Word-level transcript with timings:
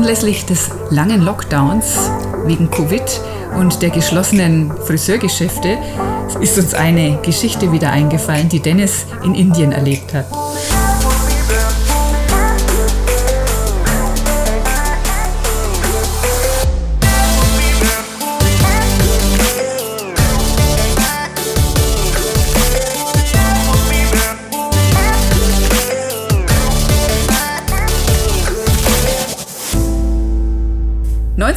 Anlässlich 0.00 0.46
des 0.46 0.70
langen 0.88 1.20
Lockdowns 1.20 2.10
wegen 2.46 2.70
Covid 2.70 3.02
und 3.58 3.82
der 3.82 3.90
geschlossenen 3.90 4.72
Friseurgeschäfte 4.86 5.76
ist 6.40 6.56
uns 6.56 6.72
eine 6.72 7.18
Geschichte 7.20 7.70
wieder 7.70 7.90
eingefallen, 7.90 8.48
die 8.48 8.60
Dennis 8.60 9.04
in 9.22 9.34
Indien 9.34 9.72
erlebt 9.72 10.14
hat. 10.14 10.24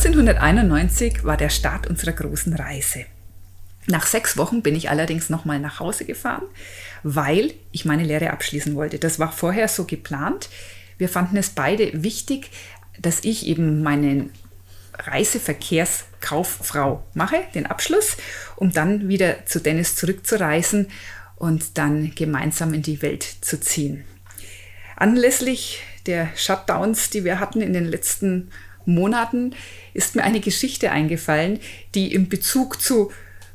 1991 0.05 1.23
war 1.23 1.38
der 1.38 1.48
Start 1.48 1.88
unserer 1.88 2.12
großen 2.12 2.53
Reise. 2.53 3.05
Nach 3.88 4.05
sechs 4.05 4.35
Wochen 4.35 4.62
bin 4.62 4.76
ich 4.76 4.89
allerdings 4.89 5.29
nochmal 5.29 5.62
nach 5.62 5.79
Hause 5.79 6.03
gefahren, 6.03 6.43
weil 7.03 7.53
ich 7.71 7.85
meine 7.85 8.03
Lehre 8.03 8.31
abschließen 8.31 8.76
wollte. 8.76 8.99
Das 8.99 9.17
war 9.17 9.31
vorher 9.31 9.70
so 9.70 9.85
geplant. 9.85 10.49
Wir 10.98 11.07
fanden 11.07 11.38
es 11.38 11.52
beide 11.52 12.03
wichtig, 12.03 12.52
dass 12.99 13.23
ich 13.23 13.48
eben 13.48 13.81
meine 13.81 14.29
Reiseverkehrskauffrau 14.98 17.05
mache, 17.13 17.40
den 17.55 17.65
Abschluss, 17.65 18.17
um 18.57 18.73
dann 18.73 19.07
wieder 19.07 19.45
zu 19.45 19.62
Dennis 19.62 19.95
zurückzureisen 19.95 20.90
und 21.38 21.77
dann 21.77 22.13
gemeinsam 22.13 22.73
in 22.73 22.81
die 22.81 23.01
Welt 23.01 23.23
zu 23.40 23.57
ziehen. 23.57 24.04
Anlässlich 24.98 25.81
der 26.07 26.27
Shutdowns, 26.35 27.09
die 27.09 27.23
wir 27.23 27.40
hatten 27.40 27.62
in 27.62 27.71
den 27.71 27.85
letzten 27.85 28.51
Monaten, 28.85 29.55
ist 29.93 30.15
mir 30.15 30.23
eine 30.23 30.39
Geschichte 30.39 30.91
eingefallen, 30.91 31.59
die 31.95 32.13
im 32.13 32.29
Bezug 32.29 32.81
zu 32.81 33.12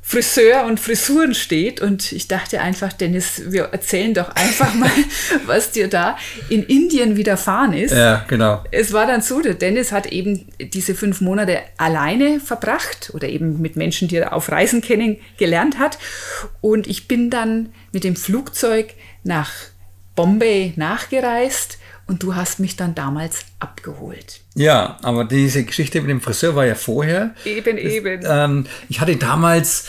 Friseur 0.08 0.64
und 0.64 0.80
Frisuren 0.80 1.34
steht. 1.34 1.82
Und 1.82 2.12
ich 2.12 2.28
dachte 2.28 2.62
einfach, 2.62 2.94
Dennis, 2.94 3.42
wir 3.48 3.64
erzählen 3.64 4.14
doch 4.14 4.30
einfach 4.30 4.72
mal, 4.72 4.90
was 5.46 5.70
dir 5.70 5.86
da 5.88 6.16
in 6.48 6.62
Indien 6.62 7.18
widerfahren 7.18 7.74
ist. 7.74 7.92
Ja, 7.92 8.24
genau. 8.26 8.64
Es 8.70 8.94
war 8.94 9.06
dann 9.06 9.20
so, 9.20 9.42
der 9.42 9.52
Dennis 9.52 9.92
hat 9.92 10.06
eben 10.06 10.46
diese 10.58 10.94
fünf 10.94 11.20
Monate 11.20 11.60
alleine 11.76 12.40
verbracht 12.40 13.10
oder 13.12 13.28
eben 13.28 13.60
mit 13.60 13.76
Menschen, 13.76 14.08
die 14.08 14.16
er 14.16 14.32
auf 14.32 14.50
Reisen 14.50 14.80
kennengelernt 14.80 15.78
hat. 15.78 15.98
Und 16.62 16.86
ich 16.86 17.06
bin 17.06 17.28
dann 17.28 17.68
mit 17.92 18.02
dem 18.02 18.16
Flugzeug 18.16 18.94
nach 19.24 19.52
Bombay 20.16 20.72
nachgereist 20.76 21.78
und 22.09 22.23
du 22.23 22.34
hast 22.34 22.59
mich 22.59 22.75
dann 22.75 22.95
damals 22.95 23.45
abgeholt. 23.61 24.41
Ja, 24.55 24.97
aber 25.03 25.25
diese 25.25 25.62
Geschichte 25.64 26.01
mit 26.01 26.11
dem 26.11 26.20
Friseur 26.20 26.56
war 26.56 26.67
ja 26.67 26.75
vorher. 26.75 27.34
Eben, 27.45 27.77
das, 27.77 27.84
eben. 27.84 28.23
Ähm, 28.27 28.67
ich 28.89 29.01
hatte 29.01 29.17
damals, 29.17 29.84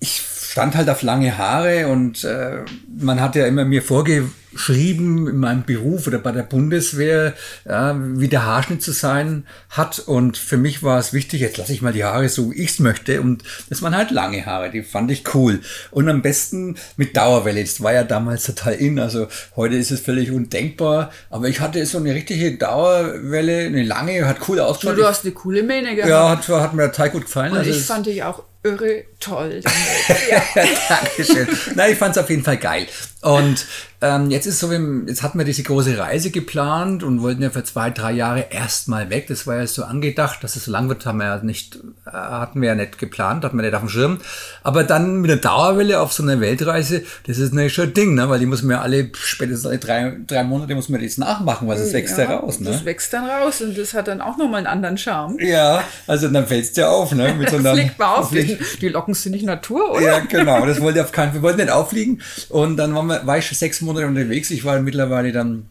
ich 0.00 0.20
stand 0.20 0.74
halt 0.74 0.88
auf 0.88 1.02
lange 1.02 1.38
Haare 1.38 1.88
und 1.88 2.24
äh, 2.24 2.64
man 2.98 3.20
hat 3.20 3.36
ja 3.36 3.46
immer 3.46 3.64
mir 3.64 3.82
vorge 3.82 4.30
schrieben 4.54 5.28
in 5.28 5.36
meinem 5.36 5.64
Beruf 5.64 6.06
oder 6.06 6.18
bei 6.18 6.32
der 6.32 6.42
Bundeswehr, 6.42 7.34
ja, 7.64 7.96
wie 7.98 8.28
der 8.28 8.44
Haarschnitt 8.44 8.82
zu 8.82 8.92
sein 8.92 9.46
hat. 9.68 9.98
Und 10.00 10.36
für 10.36 10.56
mich 10.56 10.82
war 10.82 10.98
es 10.98 11.12
wichtig, 11.12 11.40
jetzt 11.40 11.58
lasse 11.58 11.72
ich 11.72 11.82
mal 11.82 11.92
die 11.92 12.04
Haare 12.04 12.28
so, 12.28 12.50
wie 12.50 12.62
ich 12.62 12.70
es 12.70 12.78
möchte. 12.78 13.20
Und 13.20 13.42
das 13.68 13.82
waren 13.82 13.96
halt 13.96 14.10
lange 14.10 14.44
Haare, 14.46 14.70
die 14.70 14.82
fand 14.82 15.10
ich 15.10 15.34
cool. 15.34 15.60
Und 15.90 16.08
am 16.08 16.22
besten 16.22 16.76
mit 16.96 17.16
Dauerwelle. 17.16 17.62
Das 17.62 17.82
war 17.82 17.92
ja 17.92 18.04
damals 18.04 18.44
total 18.44 18.74
in. 18.74 18.98
Also 18.98 19.28
heute 19.56 19.76
ist 19.76 19.90
es 19.90 20.00
völlig 20.00 20.30
undenkbar. 20.30 21.12
Aber 21.30 21.48
ich 21.48 21.60
hatte 21.60 21.84
so 21.86 21.98
eine 21.98 22.14
richtige 22.14 22.56
Dauerwelle, 22.56 23.66
eine 23.66 23.82
lange, 23.82 24.26
hat 24.26 24.48
cool 24.48 24.60
ausgeschaut. 24.60 24.98
Du 24.98 25.06
hast 25.06 25.24
eine 25.24 25.32
coole 25.32 25.62
Mähne 25.62 25.94
gehabt. 25.94 26.10
Ja, 26.10 26.30
hat, 26.30 26.48
hat 26.48 26.74
mir 26.74 26.90
total 26.90 27.10
gut 27.10 27.22
gefallen. 27.22 27.52
Und 27.52 27.58
also 27.58 27.70
ich 27.70 27.82
fand 27.82 28.06
dich 28.06 28.22
auch 28.22 28.44
irre 28.62 29.04
toll. 29.18 29.60
ja. 30.30 30.42
Dankeschön. 30.88 31.48
Nein, 31.74 31.92
ich 31.92 31.98
fand 31.98 32.16
es 32.16 32.22
auf 32.22 32.30
jeden 32.30 32.44
Fall 32.44 32.58
geil. 32.58 32.86
Und 33.20 33.66
ähm, 34.02 34.30
jetzt 34.30 34.46
ist 34.46 34.58
so, 34.58 34.72
jetzt 34.72 35.22
hatten 35.22 35.38
wir 35.38 35.44
diese 35.44 35.62
große 35.62 35.96
Reise 35.96 36.32
geplant 36.32 37.04
und 37.04 37.22
wollten 37.22 37.40
ja 37.40 37.50
für 37.50 37.62
zwei, 37.62 37.90
drei 37.90 38.10
Jahre 38.10 38.46
erstmal 38.50 39.10
weg. 39.10 39.28
Das 39.28 39.46
war 39.46 39.58
ja 39.58 39.66
so 39.68 39.84
angedacht, 39.84 40.42
dass 40.42 40.56
es 40.56 40.64
so 40.64 40.72
lang 40.72 40.88
wird, 40.88 41.06
haben 41.06 41.18
wir 41.18 41.26
ja 41.26 41.38
nicht, 41.38 41.76
äh, 42.04 42.10
hatten 42.10 42.60
wir 42.60 42.70
ja 42.70 42.74
nicht 42.74 42.98
geplant, 42.98 43.44
hatten 43.44 43.56
wir 43.56 43.62
nicht 43.62 43.74
auf 43.74 43.80
dem 43.80 43.88
Schirm. 43.88 44.18
Aber 44.64 44.82
dann 44.82 45.20
mit 45.20 45.30
der 45.30 45.36
Dauerwelle 45.36 46.00
auf 46.00 46.12
so 46.12 46.24
einer 46.24 46.40
Weltreise, 46.40 47.04
das 47.28 47.38
ist 47.38 47.54
natürlich 47.54 47.74
schon 47.74 47.90
ein 47.90 47.94
Ding, 47.94 48.14
ne? 48.16 48.28
weil 48.28 48.40
die 48.40 48.46
muss 48.46 48.62
man 48.62 48.72
ja 48.72 48.82
alle, 48.82 49.08
spätestens 49.14 49.66
alle 49.66 49.78
drei, 49.78 50.16
drei 50.26 50.42
Monate 50.42 50.74
muss 50.74 50.88
man 50.88 51.00
das 51.00 51.16
nachmachen, 51.16 51.68
weil 51.68 51.78
das 51.78 51.92
wächst 51.92 52.18
ja, 52.18 52.24
ja 52.24 52.36
raus. 52.38 52.58
Ne? 52.58 52.70
Das 52.70 52.84
wächst 52.84 53.12
dann 53.12 53.26
raus 53.26 53.60
und 53.60 53.78
das 53.78 53.94
hat 53.94 54.08
dann 54.08 54.20
auch 54.20 54.36
nochmal 54.36 54.58
einen 54.58 54.66
anderen 54.66 54.98
Charme. 54.98 55.38
Ja, 55.38 55.84
also 56.08 56.26
dann 56.26 56.48
fällt 56.48 56.64
es 56.64 56.72
dir 56.72 56.90
auf. 56.90 57.12
Ne? 57.12 57.34
Mit 57.34 57.50
so 57.50 57.56
einer, 57.58 57.74
fliegt 57.74 58.00
mal 58.00 58.16
auf, 58.16 58.30
die, 58.30 58.58
die 58.80 58.88
Locken 58.88 59.14
sind 59.14 59.30
nicht 59.30 59.46
Natur, 59.46 59.92
oder? 59.92 60.02
Ja, 60.02 60.18
genau, 60.18 60.66
das 60.66 60.80
wollte 60.80 61.00
auf 61.02 61.12
keinen 61.12 61.26
Fall, 61.26 61.34
wir 61.34 61.42
wollten 61.42 61.60
nicht 61.60 61.70
auffliegen 61.70 62.20
und 62.48 62.76
dann 62.76 62.92
waren 62.96 63.06
wir, 63.06 63.24
war 63.24 63.38
ich 63.38 63.46
schon 63.46 63.56
sechs 63.56 63.80
Monate 63.80 63.91
unterwegs, 64.00 64.50
ich 64.50 64.64
war 64.64 64.80
mittlerweile 64.80 65.32
dann 65.32 65.66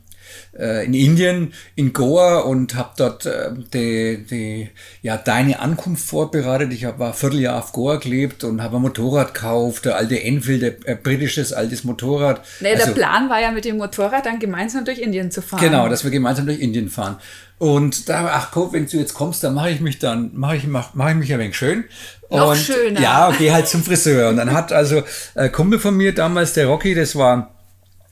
äh, 0.58 0.86
in 0.86 0.94
Indien, 0.94 1.54
in 1.76 1.94
Goa 1.94 2.40
und 2.40 2.76
habe 2.76 2.92
dort 2.98 3.26
äh, 3.26 3.52
die, 3.74 4.26
die, 4.30 4.70
ja, 5.02 5.18
deine 5.18 5.60
Ankunft 5.60 6.06
vorbereitet. 6.06 6.74
Ich 6.74 6.86
hab, 6.86 7.00
war 7.00 7.10
ein 7.10 7.14
Vierteljahr 7.14 7.58
auf 7.58 7.72
Goa 7.72 7.98
gelebt 7.98 8.44
und 8.44 8.62
habe 8.62 8.78
ein 8.78 8.82
Motorrad 8.82 9.34
gekauft, 9.34 9.86
der 9.86 9.96
alte 9.96 10.22
Enfield, 10.22 10.64
ein 10.64 10.86
äh, 10.86 10.96
britisches 10.96 11.54
altes 11.54 11.84
Motorrad. 11.84 12.42
Nee, 12.60 12.74
also, 12.74 12.86
der 12.86 12.94
Plan 12.94 13.30
war 13.30 13.42
ja 13.42 13.52
mit 13.52 13.66
dem 13.66 13.78
Motorrad 13.78 14.26
dann 14.26 14.40
gemeinsam 14.40 14.86
durch 14.86 15.00
Indien 15.00 15.32
zu 15.32 15.42
fahren. 15.42 15.62
Genau, 15.62 15.90
dass 15.90 16.04
wir 16.04 16.12
gemeinsam 16.12 16.46
durch 16.46 16.60
Indien 16.60 16.90
fahren. 16.90 17.18
Und 17.58 18.10
da, 18.10 18.32
ach 18.34 18.50
guck, 18.52 18.74
wenn 18.74 18.88
du 18.88 18.98
jetzt 18.98 19.14
kommst, 19.14 19.44
dann 19.44 19.54
mache 19.54 19.70
ich 19.70 19.82
mich 19.82 20.00
dann, 20.00 20.32
mache 20.34 20.56
ich, 20.56 20.66
mach, 20.66 20.96
mach 20.96 21.10
ich 21.12 21.16
mich 21.16 21.32
ein 21.32 21.40
wenig 21.40 21.56
schön. 21.56 21.84
Noch 22.32 22.52
und, 22.52 22.58
schöner. 22.58 23.00
Ja, 23.00 23.32
geh 23.38 23.52
halt 23.52 23.68
zum 23.68 23.84
Friseur. 23.84 24.30
Und 24.30 24.38
dann 24.38 24.52
hat 24.52 24.74
also 24.74 25.04
äh, 25.36 25.50
Kumpel 25.50 25.78
von 25.78 25.96
mir 25.96 26.16
damals, 26.16 26.54
der 26.54 26.66
Rocky, 26.68 26.96
das 26.96 27.16
war 27.16 27.54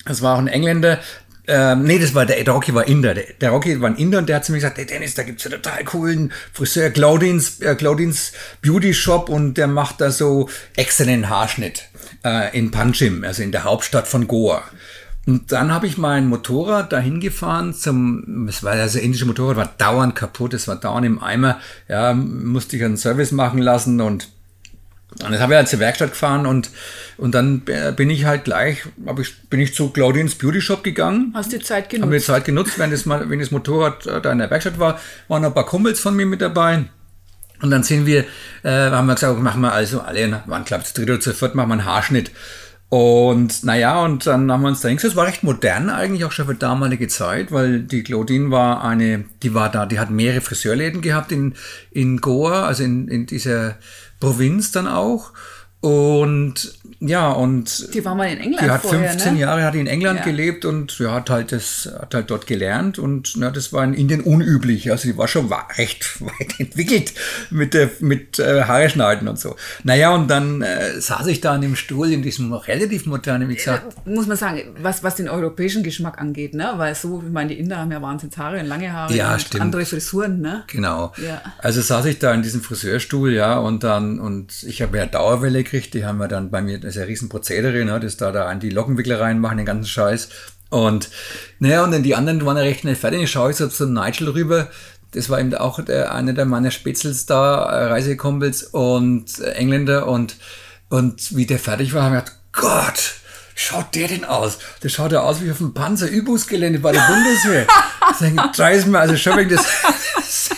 das 0.10 0.22
war 0.22 0.36
auch 0.36 0.40
ein 0.40 0.48
Engländer, 0.48 1.00
ähm, 1.52 1.84
nee, 1.84 1.98
das 1.98 2.14
war 2.14 2.28
der, 2.28 2.44
der 2.44 2.54
Rocky 2.54 2.76
war 2.76 2.88
Inder. 2.88 3.16
Der, 3.16 3.26
der 3.42 3.50
Rocky 3.50 3.82
war 3.82 3.90
ein 3.90 3.96
Inder 3.96 4.20
und 4.20 4.30
der 4.30 4.36
hat 4.36 4.46
zu 4.46 4.52
mir 4.52 4.60
gesagt, 4.60 4.78
hey 4.78 4.86
Dennis, 4.86 5.16
da 5.16 5.24
gibt's 5.24 5.44
ja 5.44 5.50
total 5.50 5.84
coolen 5.84 6.32
Friseur, 6.54 6.92
Claudins, 6.92 7.60
äh, 7.62 7.74
Claudins 7.74 8.34
Beauty 8.62 8.94
Shop 8.94 9.30
und 9.30 9.56
der 9.56 9.68
macht 9.68 10.00
da 10.00 10.12
so 10.12 10.48
exzellenten 10.76 11.28
Haarschnitt 11.28 11.90
äh, 12.24 12.56
in 12.56 12.70
Panchim, 12.70 13.24
also 13.24 13.42
in 13.42 13.52
der 13.52 13.64
Hauptstadt 13.64 14.08
von 14.08 14.28
Goa. 14.28 14.64
Und 15.26 15.52
dann 15.52 15.74
habe 15.74 15.88
ich 15.88 15.98
mein 15.98 16.28
Motorrad 16.28 16.94
dahin 16.94 17.20
gefahren 17.20 17.74
zum, 17.74 18.48
es 18.48 18.64
war 18.64 18.74
also 18.74 19.00
indische 19.00 19.26
Motorrad, 19.26 19.58
war 19.58 19.74
dauernd 19.78 20.16
kaputt, 20.16 20.54
es 20.54 20.68
war 20.68 20.76
dauernd 20.76 21.08
im 21.08 21.22
Eimer, 21.22 21.60
ja, 21.88 22.14
musste 22.14 22.78
ich 22.78 22.84
einen 22.84 22.98
Service 22.98 23.32
machen 23.32 23.60
lassen 23.60 24.02
und 24.02 24.30
und 25.24 25.32
jetzt 25.32 25.42
habe 25.42 25.54
ich 25.54 25.58
halt 25.58 25.68
zur 25.68 25.80
Werkstatt 25.80 26.12
gefahren 26.12 26.46
und, 26.46 26.70
und 27.18 27.34
dann 27.34 27.62
bin 27.62 28.10
ich 28.10 28.26
halt 28.26 28.44
gleich, 28.46 28.84
ich, 29.20 29.50
bin 29.50 29.60
ich 29.60 29.74
zu 29.74 29.90
Claudines 29.90 30.36
Beauty 30.36 30.62
Shop 30.62 30.84
gegangen. 30.84 31.32
Hast 31.34 31.52
die 31.52 31.60
Zeit 31.60 31.90
genutzt? 31.90 32.06
Habe 32.06 32.18
die 32.18 32.24
Zeit 32.24 32.46
genutzt, 32.46 32.80
wenn 32.80 32.92
das, 32.92 33.06
mal, 33.06 33.30
wenn 33.30 33.40
das 33.40 33.52
Motorrad 33.52 34.06
äh, 34.06 34.22
da 34.22 34.32
in 34.32 34.38
der 34.38 34.52
Werkstatt 34.52 34.80
war, 34.80 35.00
waren 35.28 35.42
noch 35.42 35.50
ein 35.50 35.56
paar 35.56 35.66
Kumpels 35.66 36.00
von 36.00 36.16
mir 36.16 36.26
mit 36.26 36.42
dabei. 36.42 36.86
Und 37.62 37.72
dann 37.72 37.84
sind 37.84 38.06
wir, 38.06 38.26
äh, 38.64 38.70
haben 38.70 39.08
wir 39.08 39.16
gesagt, 39.16 39.38
machen 39.40 39.62
wir 39.62 39.74
also 39.74 40.00
alle, 40.02 40.44
waren 40.46 40.64
glaube 40.64 40.84
ich 40.84 40.94
zu 40.94 41.02
dritt 41.02 41.10
oder 41.10 41.20
zu 41.20 41.34
viert, 41.34 41.56
machen 41.56 41.70
wir 41.70 41.74
einen 41.74 41.86
Haarschnitt. 41.86 42.32
Und 42.90 43.64
naja, 43.64 44.02
und 44.04 44.26
dann 44.26 44.52
haben 44.52 44.62
wir 44.62 44.70
uns 44.70 44.82
da 44.82 44.88
hingesetzt. 44.88 45.14
Es 45.14 45.18
war 45.18 45.28
recht 45.28 45.44
modern 45.44 45.90
eigentlich 45.90 46.26
auch 46.26 46.32
schon 46.32 46.48
für 46.48 46.56
damalige 46.56 47.08
Zeit, 47.08 47.52
weil 47.52 47.82
die 47.82 48.04
Claudine 48.04 48.50
war 48.50 48.84
eine, 48.84 49.26
die 49.44 49.54
war 49.54 49.70
da, 49.70 49.86
die 49.86 50.00
hat 50.00 50.10
mehrere 50.10 50.42
Friseurläden 50.42 51.02
gehabt 51.02 51.32
in, 51.32 51.54
in 51.92 52.18
Goa, 52.18 52.66
also 52.66 52.84
in, 52.84 53.08
in 53.08 53.26
dieser 53.28 53.78
Provinz 54.20 54.72
dann 54.72 54.88
auch. 54.88 55.32
Und 55.82 56.79
ja, 57.02 57.32
und 57.32 57.94
die 57.94 58.04
war 58.04 58.14
mal 58.14 58.26
in 58.26 58.40
England. 58.40 58.62
Die 58.62 58.70
hat 58.70 58.82
vorher, 58.82 59.10
15 59.12 59.34
ne? 59.36 59.40
Jahre 59.40 59.64
hat 59.64 59.74
in 59.76 59.88
England 59.88 60.20
ja. 60.20 60.26
gelebt 60.26 60.66
und 60.66 61.00
ja, 61.00 61.14
hat 61.14 61.30
halt 61.30 61.54
das, 61.54 61.90
hat 61.98 62.14
halt 62.14 62.30
dort 62.30 62.46
gelernt 62.46 63.00
und 63.00 63.36
na, 63.38 63.52
das 63.52 63.72
war 63.72 63.86
in 63.86 63.94
Indien 63.94 64.20
unüblich. 64.20 64.92
Also 64.92 65.04
sie 65.04 65.18
war 65.18 65.30
schon 65.30 65.52
recht 65.78 66.22
weit 66.22 66.60
entwickelt 66.60 67.14
mit 67.52 67.74
der, 67.74 67.90
mit 68.02 68.38
äh, 68.40 68.64
Haare 68.64 68.90
schneiden 68.90 69.30
und 69.30 69.40
so. 69.40 69.56
Naja, 69.84 70.14
und 70.14 70.30
dann 70.30 70.62
äh, 70.62 71.00
saß 71.00 71.28
ich 71.28 71.40
da 71.40 71.54
an 71.54 71.62
dem 71.62 71.78
Stuhl 71.78 72.12
in 72.12 72.22
diesem 72.22 72.52
relativ 72.52 73.06
modernen, 73.06 73.48
wie 73.48 73.56
gesagt. 73.56 73.96
Äh, 74.06 74.10
muss 74.10 74.28
man 74.28 74.36
sagen, 74.36 74.62
was, 74.82 75.02
was 75.02 75.16
den 75.16 75.30
europäischen 75.30 75.84
Geschmack 75.84 76.20
angeht, 76.20 76.54
ne? 76.54 76.74
Weil 76.76 76.96
so, 76.96 77.24
ich 77.26 77.32
meine, 77.32 77.50
die 77.50 77.60
Inder 77.60 77.78
haben 77.78 77.94
ja 77.94 78.02
wahnsinns 78.02 78.38
Haare 78.38 78.60
und 78.60 78.66
lange 78.66 78.92
Haare 78.92 79.16
ja, 79.16 79.34
und 79.34 79.42
stimmt. 79.42 79.62
andere 79.62 79.86
Frisuren, 79.86 80.42
ne? 80.42 80.64
Genau. 80.68 81.14
Ja. 81.26 81.42
Also 81.60 81.82
saß 81.82 82.06
ich 82.08 82.20
da 82.20 82.34
in 82.34 82.42
diesem 82.42 82.62
Friseurstuhl, 82.62 83.32
ja, 83.32 83.58
und 83.58 83.86
dann, 83.86 84.20
und 84.20 84.64
ich 84.64 84.82
habe 84.82 84.98
ja 84.98 85.06
Dauerwelle 85.06 85.64
gekriegt, 85.64 85.94
die 85.94 86.04
haben 86.04 86.18
wir 86.18 86.28
dann 86.28 86.50
bei 86.52 86.62
mir, 86.62 86.89
das 86.90 86.96
ist 86.96 87.00
ja 87.00 87.06
ein 87.06 87.10
riesen 87.10 87.30
Prozedere, 87.30 87.86
ne, 87.86 88.00
das 88.00 88.18
da, 88.18 88.32
da 88.32 88.48
an 88.48 88.60
die 88.60 88.72
Lockenwickler 88.72 89.20
reinmachen, 89.20 89.58
den 89.58 89.66
ganzen 89.68 89.88
Scheiß. 89.88 90.30
Und, 90.70 91.10
naja, 91.60 91.84
und 91.84 91.92
dann 91.92 92.02
die 92.02 92.16
anderen 92.16 92.44
waren 92.46 92.58
ja 92.58 92.64
recht 92.64 92.82
schnell 92.82 92.96
fertig. 92.96 93.22
Ich 93.22 93.32
schaue 93.32 93.52
ich 93.52 93.58
so 93.58 93.68
zu 93.68 93.86
Nigel 93.86 94.30
rüber. 94.30 94.68
Das 95.12 95.30
war 95.30 95.40
eben 95.40 95.54
auch 95.54 95.84
der, 95.84 96.14
einer 96.14 96.34
der 96.34 96.46
meiner 96.46 96.72
Spitzels 96.72 97.28
da, 97.28 97.62
Reisekumpels 97.90 98.64
und 98.64 99.40
Engländer. 99.40 100.08
Und, 100.08 100.38
und 100.90 101.36
wie 101.36 101.46
der 101.46 101.60
fertig 101.60 101.94
war, 101.94 102.04
haben 102.04 102.14
wir 102.14 102.22
gedacht, 102.22 102.40
Gott, 102.54 103.14
schaut 103.54 103.94
der 103.94 104.08
denn 104.08 104.26
aus? 104.26 104.58
Der 104.82 104.90
schaut 104.90 105.12
ja 105.12 105.22
aus 105.22 105.42
wie 105.42 105.52
auf 105.52 105.58
dem 105.58 105.76
Panzerübungsgelände 105.76 106.80
bei 106.80 106.92
der 106.92 107.02
Bundeswehr. 107.08 107.68
Scheiß 108.56 108.86
mir, 108.88 109.00
also 109.00 109.16
schon 109.18 109.38
wegen 109.38 109.50
das 109.50 109.66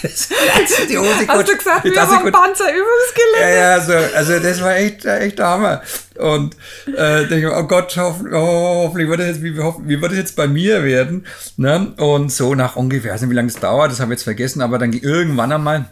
die 0.90 0.98
Hose 0.98 1.28
Hast 1.28 1.50
du 1.50 1.58
gesagt, 1.58 1.86
wie 1.86 1.98
auf 1.98 2.24
dem 2.24 2.32
Panzerübungsgelände? 2.32 3.40
Ja, 3.40 3.50
ja, 3.50 3.82
so, 3.82 3.94
also 4.16 4.40
das 4.40 4.62
war 4.62 4.76
echt, 4.76 5.06
echt 5.06 5.40
der 5.40 5.48
Hammer. 5.48 5.82
Und 6.18 6.56
äh, 6.88 7.28
denke 7.28 7.48
ich, 7.48 7.54
oh 7.54 7.64
Gott, 7.64 7.96
hoff, 7.98 8.18
oh, 8.32 8.86
hoffentlich 8.86 9.10
wird 9.10 9.20
das 9.20 9.28
jetzt, 9.28 9.44
wie, 9.44 9.58
wie 9.58 10.02
wird 10.02 10.12
das 10.12 10.18
jetzt 10.18 10.36
bei 10.36 10.48
mir 10.48 10.84
werden? 10.84 11.26
Ne? 11.58 11.94
Und 11.98 12.32
so 12.32 12.56
nach 12.56 12.76
ungefähr, 12.76 13.12
ich 13.12 13.16
weiß 13.16 13.22
nicht, 13.22 13.32
wie 13.32 13.36
lange 13.36 13.50
es 13.50 13.56
dauert, 13.56 13.92
das 13.92 14.00
habe 14.00 14.14
ich 14.14 14.20
jetzt 14.20 14.24
vergessen, 14.24 14.62
aber 14.62 14.78
dann 14.78 14.94
irgendwann 14.94 15.52
einmal 15.52 15.86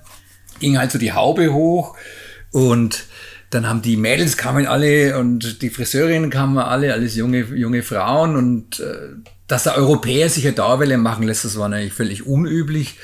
ging 0.59 0.77
halt 0.77 0.91
so 0.91 0.99
die 0.99 1.13
Haube 1.13 1.53
hoch 1.53 1.95
und 2.51 3.05
dann 3.49 3.67
haben 3.67 3.81
die 3.81 3.97
Mädels 3.97 4.37
kamen 4.37 4.67
alle 4.67 5.17
und 5.17 5.61
die 5.61 5.69
Friseurinnen 5.69 6.29
kamen 6.29 6.57
alle, 6.57 6.93
alles 6.93 7.15
junge, 7.15 7.39
junge 7.39 7.81
Frauen 7.81 8.35
und 8.35 8.79
äh, 8.79 9.15
dass 9.49 9.63
der 9.63 9.75
Europäer 9.75 10.29
sich 10.29 10.45
eine 10.45 10.55
Dauerwelle 10.55 10.97
machen 10.97 11.27
lässt, 11.27 11.43
das 11.43 11.57
war 11.57 11.67
natürlich 11.67 11.93
völlig 11.93 12.25
unüblich. 12.25 12.95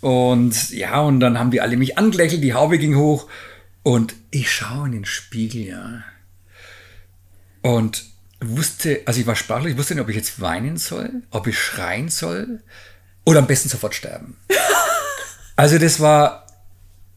Und 0.00 0.70
ja, 0.70 1.00
und 1.00 1.20
dann 1.20 1.38
haben 1.38 1.50
die 1.50 1.60
alle 1.60 1.76
mich 1.76 1.98
angelächelt, 1.98 2.42
die 2.42 2.54
Haube 2.54 2.78
ging 2.78 2.96
hoch 2.96 3.28
und 3.82 4.14
ich 4.30 4.50
schaue 4.50 4.86
in 4.86 4.92
den 4.92 5.04
Spiegel, 5.04 5.62
ja. 5.62 6.04
Und 7.62 8.04
wusste, 8.40 9.00
also 9.06 9.20
ich 9.20 9.26
war 9.26 9.34
sprachlos, 9.34 9.72
ich 9.72 9.76
wusste 9.76 9.94
nicht, 9.94 10.02
ob 10.02 10.08
ich 10.08 10.16
jetzt 10.16 10.40
weinen 10.40 10.76
soll, 10.76 11.10
ob 11.30 11.48
ich 11.48 11.58
schreien 11.58 12.08
soll 12.08 12.60
oder 13.24 13.40
am 13.40 13.48
besten 13.48 13.68
sofort 13.68 13.94
sterben. 13.94 14.36
Also 15.56 15.76
das 15.78 15.98
war 15.98 16.46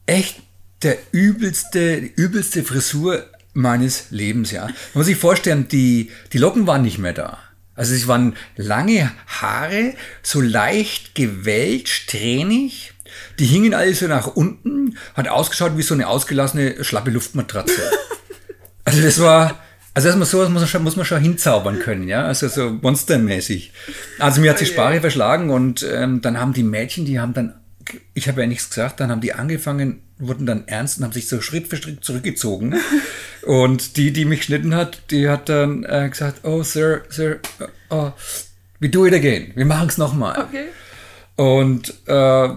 echt 0.07 0.41
der 0.81 0.97
übelste, 1.11 2.01
die 2.01 2.11
übelste 2.15 2.63
Frisur 2.63 3.23
meines 3.53 4.09
Lebens, 4.09 4.49
ja. 4.49 4.65
Man 4.65 4.73
muss 4.95 5.05
sich 5.05 5.17
vorstellen, 5.17 5.67
die, 5.67 6.09
die 6.33 6.39
Locken 6.39 6.65
waren 6.65 6.81
nicht 6.81 6.97
mehr 6.97 7.13
da. 7.13 7.37
Also 7.81 7.95
es 7.95 8.07
waren 8.07 8.35
lange 8.57 9.11
Haare, 9.25 9.95
so 10.21 10.39
leicht 10.39 11.15
gewellt, 11.15 11.89
strähnig. 11.89 12.93
Die 13.39 13.45
hingen 13.45 13.73
alle 13.73 13.95
so 13.95 14.05
nach 14.05 14.27
unten, 14.27 14.99
hat 15.15 15.27
ausgeschaut 15.27 15.75
wie 15.77 15.81
so 15.81 15.95
eine 15.95 16.07
ausgelassene, 16.07 16.83
schlappe 16.83 17.09
Luftmatratze. 17.09 17.81
Also 18.83 18.99
das 19.03 19.19
war, 19.19 19.59
also 19.93 20.07
erstmal 20.07 20.27
sowas 20.27 20.49
muss 20.49 20.61
man, 20.61 20.67
schon, 20.67 20.83
muss 20.83 20.95
man 20.95 21.05
schon 21.05 21.21
hinzaubern 21.21 21.77
können, 21.77 22.07
ja, 22.07 22.25
also 22.25 22.47
so 22.47 22.71
monstermäßig. 22.71 23.71
Also 24.17 24.41
mir 24.41 24.49
hat 24.49 24.59
die 24.59 24.65
Sprache 24.65 24.99
verschlagen 25.01 25.51
und 25.51 25.85
ähm, 25.87 26.19
dann 26.21 26.39
haben 26.39 26.53
die 26.53 26.63
Mädchen, 26.63 27.05
die 27.05 27.19
haben 27.19 27.35
dann, 27.35 27.53
ich 28.15 28.27
habe 28.27 28.41
ja 28.41 28.47
nichts 28.47 28.69
gesagt, 28.69 28.99
dann 28.99 29.11
haben 29.11 29.21
die 29.21 29.33
angefangen, 29.33 30.01
wurden 30.17 30.47
dann 30.47 30.67
ernst 30.67 30.97
und 30.97 31.03
haben 31.03 31.13
sich 31.13 31.27
so 31.27 31.41
Schritt 31.41 31.67
für 31.67 31.77
Schritt 31.77 32.03
zurückgezogen. 32.03 32.75
Und 33.45 33.97
die, 33.97 34.11
die 34.11 34.25
mich 34.25 34.39
geschnitten 34.39 34.75
hat, 34.75 35.01
die 35.11 35.29
hat 35.29 35.49
dann 35.49 35.83
äh, 35.83 36.09
gesagt, 36.09 36.45
oh 36.45 36.63
Sir, 36.63 37.03
Sir, 37.09 37.39
oh, 37.89 38.11
we 38.79 38.89
do 38.89 39.05
it 39.05 39.13
again. 39.13 39.51
Wir 39.55 39.65
machen 39.65 39.87
es 39.87 39.97
nochmal. 39.97 40.37
Okay. 40.39 40.65
Und 41.35 41.93
äh, 42.07 42.49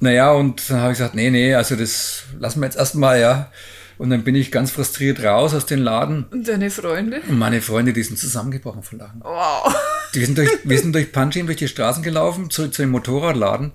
naja, 0.00 0.32
und 0.32 0.68
dann 0.68 0.80
habe 0.80 0.92
ich 0.92 0.98
gesagt, 0.98 1.14
nee, 1.14 1.30
nee, 1.30 1.54
also 1.54 1.76
das 1.76 2.24
lassen 2.38 2.60
wir 2.60 2.66
jetzt 2.66 2.76
erstmal, 2.76 3.20
ja. 3.20 3.52
Und 3.98 4.10
dann 4.10 4.24
bin 4.24 4.34
ich 4.34 4.50
ganz 4.50 4.72
frustriert 4.72 5.22
raus 5.22 5.54
aus 5.54 5.66
dem 5.66 5.80
Laden. 5.80 6.24
Und 6.32 6.48
deine 6.48 6.70
Freunde? 6.70 7.20
Und 7.28 7.38
meine 7.38 7.60
Freunde, 7.60 7.92
die 7.92 8.02
sind 8.02 8.18
zusammengebrochen 8.18 8.82
von 8.82 8.98
Lachen. 8.98 9.20
Wow. 9.22 9.72
Die 10.14 10.24
sind 10.24 10.36
durch, 10.36 10.50
wir 10.64 10.78
sind 10.78 10.92
durch 10.92 11.12
Panjin 11.12 11.46
durch 11.46 11.58
die 11.58 11.68
Straßen 11.68 12.02
gelaufen, 12.02 12.50
zu, 12.50 12.68
zu 12.68 12.82
dem 12.82 12.90
Motorradladen. 12.90 13.70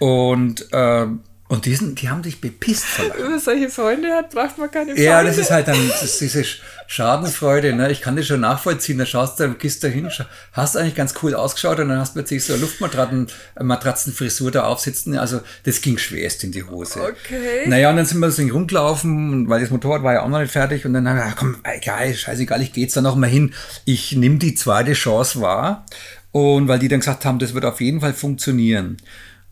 Und 0.00 0.72
äh, 0.72 1.06
und 1.48 1.64
die, 1.64 1.74
sind, 1.74 2.02
die 2.02 2.10
haben 2.10 2.22
sich 2.22 2.42
bepisst. 2.42 2.84
Über 3.18 3.38
solche 3.38 3.70
Freunde 3.70 4.12
hat, 4.12 4.28
braucht 4.30 4.58
man 4.58 4.70
keine 4.70 4.90
Freunde. 4.90 5.02
Ja, 5.02 5.22
das 5.22 5.38
ist 5.38 5.50
halt 5.50 5.66
dann 5.66 5.78
ist 6.02 6.20
diese 6.20 6.44
Schadensfreude. 6.86 7.72
Ne? 7.72 7.90
Ich 7.90 8.02
kann 8.02 8.16
das 8.16 8.26
schon 8.26 8.40
nachvollziehen. 8.40 8.98
Da 8.98 9.06
schaust 9.06 9.40
du, 9.40 9.54
gehst 9.54 9.82
da 9.82 9.88
hin, 9.88 10.10
hast 10.52 10.76
eigentlich 10.76 10.94
ganz 10.94 11.14
cool 11.22 11.34
ausgeschaut 11.34 11.78
und 11.80 11.88
dann 11.88 12.00
hast 12.00 12.10
du 12.10 12.20
plötzlich 12.20 12.44
so 12.44 12.52
eine 12.52 12.60
Luftmatratzenfrisur 12.60 14.50
da 14.50 14.64
aufsitzen. 14.64 15.16
Also 15.16 15.40
das 15.64 15.80
ging 15.80 15.96
schwerst 15.96 16.44
in 16.44 16.52
die 16.52 16.64
Hose. 16.64 17.00
Okay. 17.00 17.66
Naja, 17.66 17.88
und 17.88 17.96
dann 17.96 18.04
sind 18.04 18.20
wir 18.20 18.30
so 18.30 18.42
rumgelaufen, 18.42 19.48
weil 19.48 19.62
das 19.62 19.70
Motorrad 19.70 20.02
war 20.02 20.12
ja 20.12 20.24
auch 20.24 20.28
noch 20.28 20.40
nicht 20.40 20.52
fertig. 20.52 20.84
Und 20.84 20.92
dann 20.92 21.08
haben 21.08 21.16
wir 21.16 21.22
gesagt, 21.22 21.38
komm, 21.38 21.56
egal, 21.64 22.14
scheißegal, 22.14 22.60
ich 22.60 22.74
gehe 22.74 22.84
jetzt 22.84 22.94
da 22.94 23.00
noch 23.00 23.16
mal 23.16 23.26
hin. 23.26 23.54
Ich 23.86 24.12
nehme 24.12 24.36
die 24.36 24.54
zweite 24.54 24.92
Chance 24.92 25.40
wahr. 25.40 25.86
Und 26.30 26.68
weil 26.68 26.78
die 26.78 26.88
dann 26.88 27.00
gesagt 27.00 27.24
haben, 27.24 27.38
das 27.38 27.54
wird 27.54 27.64
auf 27.64 27.80
jeden 27.80 28.02
Fall 28.02 28.12
funktionieren. 28.12 28.98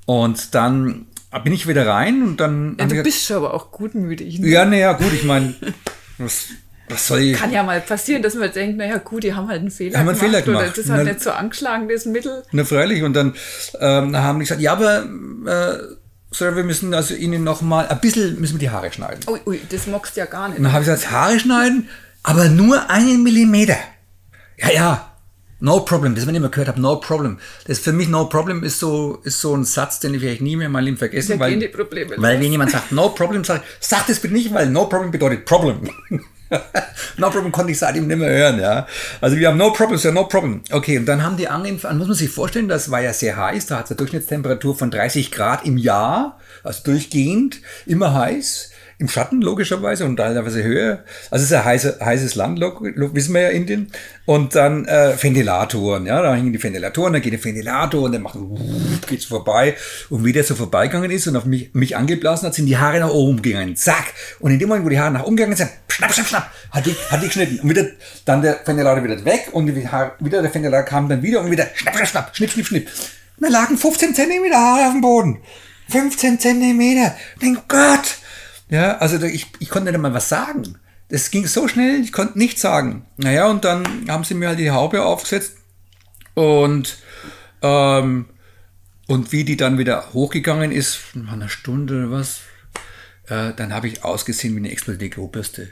Und 0.04 0.54
dann 0.54 1.06
bin 1.38 1.52
ich 1.52 1.66
wieder 1.66 1.86
rein 1.86 2.22
und 2.22 2.38
dann. 2.38 2.76
Ja, 2.78 2.86
du 2.86 3.02
bist 3.02 3.24
schon 3.24 3.36
aber 3.36 3.54
auch 3.54 3.70
gutmütig. 3.70 4.38
Ne? 4.38 4.48
Ja, 4.48 4.64
naja, 4.64 4.92
gut, 4.92 5.12
ich 5.12 5.24
meine, 5.24 5.54
was, 6.18 6.46
was 6.88 7.06
soll 7.06 7.20
ich. 7.20 7.36
Kann 7.36 7.52
ja 7.52 7.62
mal 7.62 7.80
passieren, 7.80 8.22
dass 8.22 8.34
man 8.34 8.52
denkt, 8.52 8.78
naja, 8.78 8.98
gut, 8.98 9.24
die 9.24 9.34
haben 9.34 9.48
halt 9.48 9.60
einen 9.60 9.70
Fehler 9.70 9.98
haben 9.98 10.06
gemacht. 10.06 10.22
Einen 10.22 10.30
Fehler 10.30 10.42
gemacht. 10.42 10.62
Oder 10.62 10.68
das 10.70 10.78
ist 10.78 10.90
halt 10.90 11.04
Na, 11.04 11.12
nicht 11.12 11.22
so 11.22 11.30
angeschlagen, 11.30 11.88
das 11.88 12.06
Mittel. 12.06 12.42
Na, 12.52 12.64
freilich. 12.64 13.02
Und 13.02 13.14
dann 13.14 13.34
ähm, 13.80 14.16
haben 14.16 14.38
die 14.38 14.44
gesagt, 14.44 14.60
ja, 14.60 14.72
aber. 14.72 15.04
Äh, 15.46 15.96
Sir, 16.32 16.56
wir 16.56 16.64
müssen 16.64 16.92
also 16.92 17.14
Ihnen 17.14 17.44
nochmal, 17.44 17.86
ein 17.88 18.00
bisschen 18.00 18.38
müssen 18.40 18.54
wir 18.54 18.58
die 18.58 18.70
Haare 18.70 18.92
schneiden. 18.92 19.20
Ui, 19.28 19.40
ui, 19.46 19.60
das 19.70 19.84
du 19.84 20.00
ja 20.16 20.26
gar 20.26 20.48
nicht. 20.48 20.58
Und 20.58 20.64
dann 20.64 20.72
habe 20.72 20.82
ich 20.82 20.90
gesagt, 20.90 21.10
Haare 21.10 21.38
schneiden, 21.38 21.88
aber 22.24 22.48
nur 22.48 22.90
einen 22.90 23.22
Millimeter. 23.22 23.76
Ja, 24.58 24.70
ja, 24.70 25.15
No 25.58 25.81
problem, 25.81 26.14
das, 26.14 26.26
wenn 26.26 26.35
ich 26.35 26.38
immer 26.38 26.50
gehört 26.50 26.69
habe, 26.69 26.81
no 26.81 26.97
problem. 26.97 27.38
Das 27.67 27.79
für 27.79 27.93
mich 27.93 28.08
no 28.08 28.26
problem 28.26 28.62
ist 28.62 28.79
so, 28.79 29.20
ist 29.25 29.41
so 29.41 29.56
ein 29.56 29.64
Satz, 29.64 30.00
den 30.00 30.12
ich 30.12 30.20
vielleicht 30.20 30.43
nie 30.43 30.55
mehr 30.55 30.67
in 30.67 30.73
meinem 30.73 30.85
Leben 30.85 30.97
vergessen, 30.99 31.41
weil, 31.41 31.58
die 31.58 31.69
Probleme 31.69 32.14
weil 32.19 32.38
wenn 32.38 32.53
jemand 32.53 32.73
sagt 32.73 32.93
no 32.93 33.08
problem, 33.11 33.43
sag, 33.43 33.62
sag 33.81 34.06
das 34.06 34.20
bitte 34.20 34.35
nicht, 34.35 34.53
weil 34.53 34.69
no 34.69 34.85
problem 34.85 35.11
bedeutet 35.11 35.47
problem. 35.47 35.91
no 37.17 37.31
problem 37.31 37.53
konnte 37.53 37.73
ich 37.73 37.79
seitdem 37.79 38.06
nicht 38.06 38.19
mehr 38.19 38.29
hören, 38.29 38.61
ja. 38.61 38.87
Also 39.23 39.37
wir 39.37 39.49
haben 39.49 39.56
no 39.56 39.73
problem, 39.73 39.99
ja 39.99 40.12
no 40.12 40.25
problem. 40.25 40.61
Okay, 40.70 40.99
und 40.99 41.06
dann 41.06 41.23
haben 41.23 41.38
die 41.38 41.49
angefangen, 41.49 41.99
muss 41.99 42.08
man 42.08 42.17
sich 42.17 42.31
vorstellen, 42.31 42.69
das 42.69 42.91
war 42.91 43.00
ja 43.00 43.14
sehr 43.14 43.38
heiß, 43.38 43.67
da 43.67 43.79
hat 43.79 43.87
es 43.87 43.93
eine 43.93 43.97
Durchschnittstemperatur 43.97 44.76
von 44.76 44.91
30 44.91 45.32
Grad 45.32 45.64
im 45.64 45.79
Jahr, 45.79 46.38
also 46.64 46.82
durchgehend, 46.85 47.62
immer 47.87 48.12
heiß 48.12 48.73
im 48.98 49.08
Schatten 49.08 49.43
logischerweise 49.43 50.06
und 50.06 50.16
teilweise 50.16 50.62
höher. 50.62 51.04
Also 51.31 51.44
es 51.44 51.50
ist 51.50 51.52
ein 51.52 51.64
heiße, 51.64 51.98
heißes 52.02 52.34
Land, 52.34 52.60
wissen 52.60 53.34
wir 53.34 53.43
ja 53.43 53.48
Indien. 53.50 53.90
Und 54.25 54.54
dann 54.54 54.87
äh, 54.87 55.12
Ventilatoren, 55.22 56.06
ja, 56.06 56.22
da 56.22 56.34
hängen 56.34 56.52
die 56.52 56.62
Ventilatoren, 56.62 57.12
dann 57.12 57.22
geht 57.22 57.34
der 57.34 57.44
Ventilator 57.44 58.02
und 58.02 58.12
dann 58.12 58.22
macht 58.22 58.38
geht's 59.06 59.26
vorbei. 59.26 59.76
Und 60.08 60.25
wie 60.25 60.32
der 60.32 60.44
so 60.44 60.54
vorbeigegangen 60.54 61.10
ist 61.10 61.26
und 61.26 61.37
auf 61.37 61.44
mich, 61.44 61.75
mich 61.75 61.94
angeblasen 61.94 62.46
hat, 62.46 62.54
sind 62.54 62.66
die 62.66 62.78
Haare 62.78 63.00
nach 63.00 63.10
oben 63.10 63.43
gegangen. 63.43 63.76
Zack. 63.76 64.14
Und 64.40 64.52
in 64.52 64.58
dem 64.58 64.69
Moment, 64.69 64.87
wo 64.87 64.88
die 64.88 64.98
Haare 64.98 65.12
nach 65.12 65.25
oben 65.25 65.37
gegangen 65.37 65.56
sind, 65.56 65.70
schnapp, 65.88 66.14
schnapp, 66.14 66.26
schnapp, 66.26 66.50
hat 66.70 66.87
die, 66.87 66.96
hat 67.10 67.22
die 67.22 67.26
geschnitten. 67.26 67.60
Und 67.60 67.69
wieder, 67.69 67.87
dann 68.25 68.40
der 68.40 68.60
Ventilator 68.64 69.04
wieder 69.04 69.22
weg 69.26 69.48
und 69.52 69.66
die 69.66 69.87
Haare, 69.87 70.12
wieder 70.20 70.40
der 70.40 70.52
Ventilator 70.54 70.84
kam 70.84 71.08
dann 71.08 71.22
wieder 71.22 71.40
und 71.40 71.50
wieder 71.50 71.66
schnapp, 71.75 71.96
schnapp, 71.96 72.08
schnapp, 72.08 72.37
schnipp, 72.37 72.50
schnipp, 72.50 72.66
schnipp. 72.66 72.90
Und 73.38 73.46
da 73.46 73.48
lagen 73.50 73.76
15 73.76 74.15
Zentimeter 74.15 74.56
Haare 74.56 74.86
auf 74.86 74.93
dem 74.93 75.03
Boden. 75.03 75.38
15 75.91 76.41
Zentimeter. 76.41 77.15
Mein 77.43 77.58
Gott. 77.69 78.17
Ja, 78.69 78.99
also 78.99 79.25
ich, 79.25 79.46
ich 79.58 79.69
konnte 79.69 79.91
nicht 79.91 80.01
mal 80.01 80.15
was 80.15 80.29
sagen. 80.29 80.79
Das 81.08 81.31
ging 81.31 81.46
so 81.46 81.69
schnell, 81.69 82.01
ich 82.01 82.13
konnte 82.13 82.39
nichts 82.39 82.61
sagen. 82.61 83.06
Naja, 83.17 83.49
und 83.49 83.65
dann 83.65 83.85
haben 84.08 84.25
sie 84.25 84.35
mir 84.35 84.49
halt 84.49 84.58
die 84.58 84.73
Haube 84.73 85.05
aufgesetzt 85.05 85.53
und, 86.35 86.99
ähm, 87.63 88.27
und 89.06 89.32
wie 89.32 89.44
die 89.44 89.56
dann 89.56 89.79
wieder 89.79 90.13
hochgegangen 90.13 90.73
ist, 90.73 90.99
nach 91.15 91.35
einer 91.35 91.49
Stunde 91.49 91.99
oder 91.99 92.11
was, 92.11 92.41
äh, 93.29 93.53
dann 93.55 93.73
habe 93.73 93.87
ich 93.87 94.05
ausgesehen 94.05 94.55
wie 94.55 94.58
eine 94.58 94.70
explodierte 94.73 95.15
Klobürste. 95.15 95.69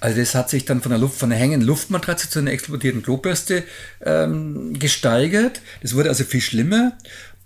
Also 0.00 0.18
das 0.18 0.34
hat 0.34 0.50
sich 0.50 0.64
dann 0.64 0.82
von 0.82 0.90
der 0.90 0.98
Luft, 0.98 1.18
von 1.18 1.30
der 1.30 1.38
hängenden 1.38 1.68
Luftmatratze 1.68 2.28
zu 2.28 2.40
einer 2.40 2.50
explodierten 2.50 3.02
Klobürste 3.02 3.62
ähm, 4.04 4.76
gesteigert. 4.78 5.60
Das 5.82 5.94
wurde 5.94 6.08
also 6.08 6.24
viel 6.24 6.40
schlimmer. 6.40 6.96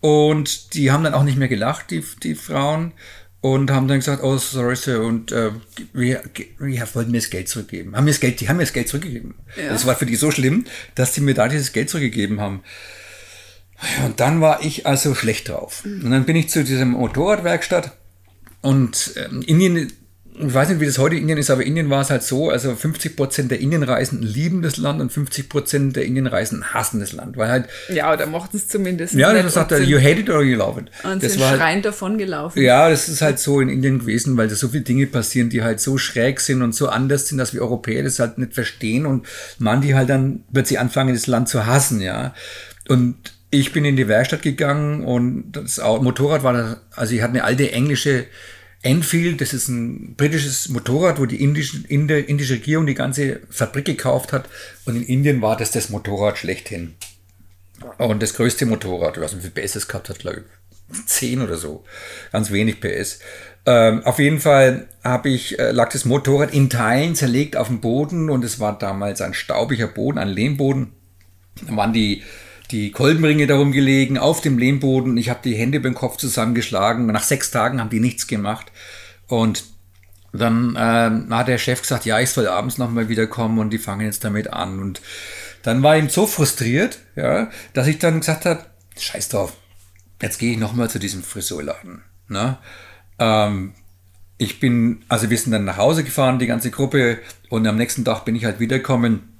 Und 0.00 0.74
die 0.74 0.90
haben 0.90 1.04
dann 1.04 1.14
auch 1.14 1.24
nicht 1.24 1.36
mehr 1.36 1.48
gelacht, 1.48 1.90
die, 1.90 2.02
die 2.22 2.34
Frauen 2.34 2.92
und 3.40 3.70
haben 3.70 3.86
dann 3.86 3.98
gesagt, 3.98 4.22
oh, 4.22 4.38
sorry, 4.38 4.76
Sir, 4.76 5.02
und 5.02 5.30
äh, 5.32 5.50
wir, 5.92 6.22
wir 6.58 6.88
wollten 6.94 7.10
mir 7.10 7.18
das 7.18 7.30
Geld 7.30 7.48
zurückgeben. 7.48 7.94
Haben 7.96 8.04
mir 8.04 8.10
das 8.10 8.20
Geld, 8.20 8.40
die 8.40 8.48
haben 8.48 8.56
mir 8.56 8.64
das 8.64 8.72
Geld 8.72 8.88
zurückgegeben. 8.88 9.34
Ja. 9.56 9.68
Das 9.68 9.86
war 9.86 9.94
für 9.94 10.06
die 10.06 10.16
so 10.16 10.30
schlimm, 10.30 10.64
dass 10.94 11.12
die 11.12 11.20
mir 11.20 11.34
da 11.34 11.48
dieses 11.48 11.72
Geld 11.72 11.90
zurückgegeben 11.90 12.40
haben. 12.40 12.62
Und 14.04 14.20
dann 14.20 14.40
war 14.40 14.64
ich 14.64 14.86
also 14.86 15.14
schlecht 15.14 15.48
drauf. 15.48 15.82
Und 15.84 16.10
dann 16.10 16.24
bin 16.24 16.34
ich 16.34 16.48
zu 16.48 16.64
diesem 16.64 16.92
Motorradwerkstatt 16.92 17.96
und 18.62 19.12
äh, 19.16 19.28
Indien 19.44 19.92
ich 20.38 20.52
weiß 20.52 20.68
nicht, 20.68 20.80
wie 20.80 20.86
das 20.86 20.98
heute 20.98 21.14
in 21.14 21.22
Indien 21.22 21.38
ist, 21.38 21.50
aber 21.50 21.64
Indien 21.64 21.88
war 21.88 22.02
es 22.02 22.10
halt 22.10 22.22
so, 22.22 22.50
also 22.50 22.74
50 22.74 23.16
Prozent 23.16 23.50
der 23.50 23.60
Indienreisenden 23.60 24.26
lieben 24.26 24.62
das 24.62 24.76
Land 24.76 25.00
und 25.00 25.10
50 25.10 25.48
Prozent 25.48 25.96
der 25.96 26.04
Indienreisenden 26.04 26.74
hassen 26.74 27.00
das 27.00 27.12
Land, 27.12 27.36
weil 27.36 27.48
halt... 27.48 27.68
Ja, 27.88 28.12
oder 28.12 28.26
mochten 28.26 28.56
es 28.56 28.68
zumindest 28.68 29.14
Ja, 29.14 29.32
das 29.32 29.54
sagt 29.54 29.72
er, 29.72 29.82
you 29.82 29.98
hate 29.98 30.20
it 30.20 30.30
or 30.30 30.42
you 30.42 30.56
love 30.56 30.80
it. 30.80 30.90
Und 31.04 31.22
das 31.22 31.32
sind 31.32 31.40
war 31.40 31.50
halt 31.50 31.60
schreiend 31.60 31.74
halt, 31.76 31.84
davon 31.86 32.18
gelaufen. 32.18 32.60
Ja, 32.60 32.90
das 32.90 33.08
ist 33.08 33.22
halt 33.22 33.38
so 33.38 33.60
in 33.60 33.68
Indien 33.68 34.00
gewesen, 34.00 34.36
weil 34.36 34.48
da 34.48 34.54
so 34.54 34.68
viele 34.68 34.84
Dinge 34.84 35.06
passieren, 35.06 35.48
die 35.48 35.62
halt 35.62 35.80
so 35.80 35.96
schräg 35.96 36.40
sind 36.40 36.62
und 36.62 36.74
so 36.74 36.88
anders 36.88 37.28
sind, 37.28 37.38
dass 37.38 37.54
wir 37.54 37.62
Europäer 37.62 38.02
das 38.02 38.18
halt 38.18 38.38
nicht 38.38 38.54
verstehen 38.54 39.06
und 39.06 39.26
man 39.58 39.80
die 39.80 39.94
halt 39.94 40.10
dann 40.10 40.44
wird 40.50 40.66
sie 40.66 40.78
anfangen, 40.78 41.14
das 41.14 41.26
Land 41.26 41.48
zu 41.48 41.66
hassen, 41.66 42.00
ja. 42.00 42.34
Und 42.88 43.16
ich 43.50 43.72
bin 43.72 43.84
in 43.84 43.96
die 43.96 44.08
Werkstatt 44.08 44.42
gegangen 44.42 45.04
und 45.04 45.52
das 45.52 45.78
Motorrad 45.78 46.42
war 46.42 46.52
da, 46.52 46.76
also 46.94 47.14
ich 47.14 47.22
hatte 47.22 47.32
eine 47.32 47.44
alte 47.44 47.72
englische 47.72 48.26
Enfield, 48.86 49.40
das 49.40 49.52
ist 49.52 49.68
ein 49.68 50.14
britisches 50.16 50.68
Motorrad, 50.68 51.18
wo 51.18 51.26
die 51.26 51.42
indische, 51.42 51.86
indische 51.88 52.54
Regierung 52.54 52.86
die 52.86 52.94
ganze 52.94 53.40
Fabrik 53.50 53.84
gekauft 53.84 54.32
hat. 54.32 54.48
Und 54.84 54.96
in 54.96 55.02
Indien 55.02 55.42
war 55.42 55.56
das 55.56 55.70
das 55.70 55.90
Motorrad 55.90 56.38
schlechthin. 56.38 56.94
Und 57.98 58.22
das 58.22 58.34
größte 58.34 58.66
Motorrad, 58.66 59.16
ich 59.16 59.22
weiß 59.22 59.36
wie 59.36 59.48
viel 59.48 59.50
PS 59.50 59.76
es 59.76 59.88
gehabt 59.88 60.08
hat, 60.08 60.18
glaube 60.18 60.44
ich, 60.92 61.06
10 61.06 61.42
oder 61.42 61.56
so. 61.56 61.84
Ganz 62.32 62.50
wenig 62.50 62.80
PS. 62.80 63.18
Ähm, 63.66 64.04
auf 64.04 64.18
jeden 64.20 64.38
Fall 64.38 64.86
habe 65.02 65.28
ich, 65.28 65.58
äh, 65.58 65.72
lag 65.72 65.90
das 65.90 66.04
Motorrad 66.04 66.54
in 66.54 66.70
Teilen 66.70 67.16
zerlegt 67.16 67.56
auf 67.56 67.66
dem 67.66 67.80
Boden 67.80 68.30
und 68.30 68.44
es 68.44 68.60
war 68.60 68.78
damals 68.78 69.20
ein 69.20 69.34
staubiger 69.34 69.88
Boden, 69.88 70.18
ein 70.18 70.28
Lehmboden. 70.28 70.92
Da 71.66 71.76
waren 71.76 71.92
die, 71.92 72.22
die 72.70 72.90
Kolbenringe 72.90 73.46
darum 73.46 73.72
gelegen 73.72 74.18
auf 74.18 74.40
dem 74.40 74.58
Lehmboden. 74.58 75.16
Ich 75.16 75.30
habe 75.30 75.40
die 75.44 75.54
Hände 75.54 75.80
beim 75.80 75.94
Kopf 75.94 76.16
zusammengeschlagen. 76.16 77.06
Nach 77.06 77.22
sechs 77.22 77.50
Tagen 77.50 77.80
haben 77.80 77.90
die 77.90 78.00
nichts 78.00 78.26
gemacht. 78.26 78.72
Und 79.26 79.64
dann 80.32 80.76
ähm, 80.78 81.34
hat 81.34 81.48
der 81.48 81.58
Chef 81.58 81.80
gesagt, 81.82 82.04
ja, 82.04 82.20
ich 82.20 82.30
soll 82.30 82.48
abends 82.48 82.78
nochmal 82.78 83.08
wiederkommen 83.08 83.58
und 83.58 83.70
die 83.70 83.78
fangen 83.78 84.06
jetzt 84.06 84.24
damit 84.24 84.52
an. 84.52 84.80
Und 84.80 85.00
dann 85.62 85.82
war 85.82 85.96
ihm 85.96 86.08
so 86.08 86.26
frustriert, 86.26 86.98
ja, 87.14 87.50
dass 87.72 87.86
ich 87.86 87.98
dann 87.98 88.20
gesagt 88.20 88.44
habe, 88.44 88.64
scheiß 88.98 89.30
drauf, 89.30 89.54
jetzt 90.20 90.38
gehe 90.38 90.52
ich 90.52 90.58
nochmal 90.58 90.90
zu 90.90 90.98
diesem 90.98 91.22
Frisurladen. 91.22 92.02
Ne? 92.28 92.58
Ähm, 93.18 93.72
ich 94.38 94.60
bin, 94.60 95.04
also 95.08 95.30
wir 95.30 95.38
sind 95.38 95.52
dann 95.52 95.64
nach 95.64 95.78
Hause 95.78 96.04
gefahren, 96.04 96.38
die 96.38 96.46
ganze 96.46 96.70
Gruppe, 96.70 97.18
und 97.48 97.66
am 97.66 97.76
nächsten 97.76 98.04
Tag 98.04 98.24
bin 98.24 98.36
ich 98.36 98.44
halt 98.44 98.60
wiedergekommen 98.60 99.35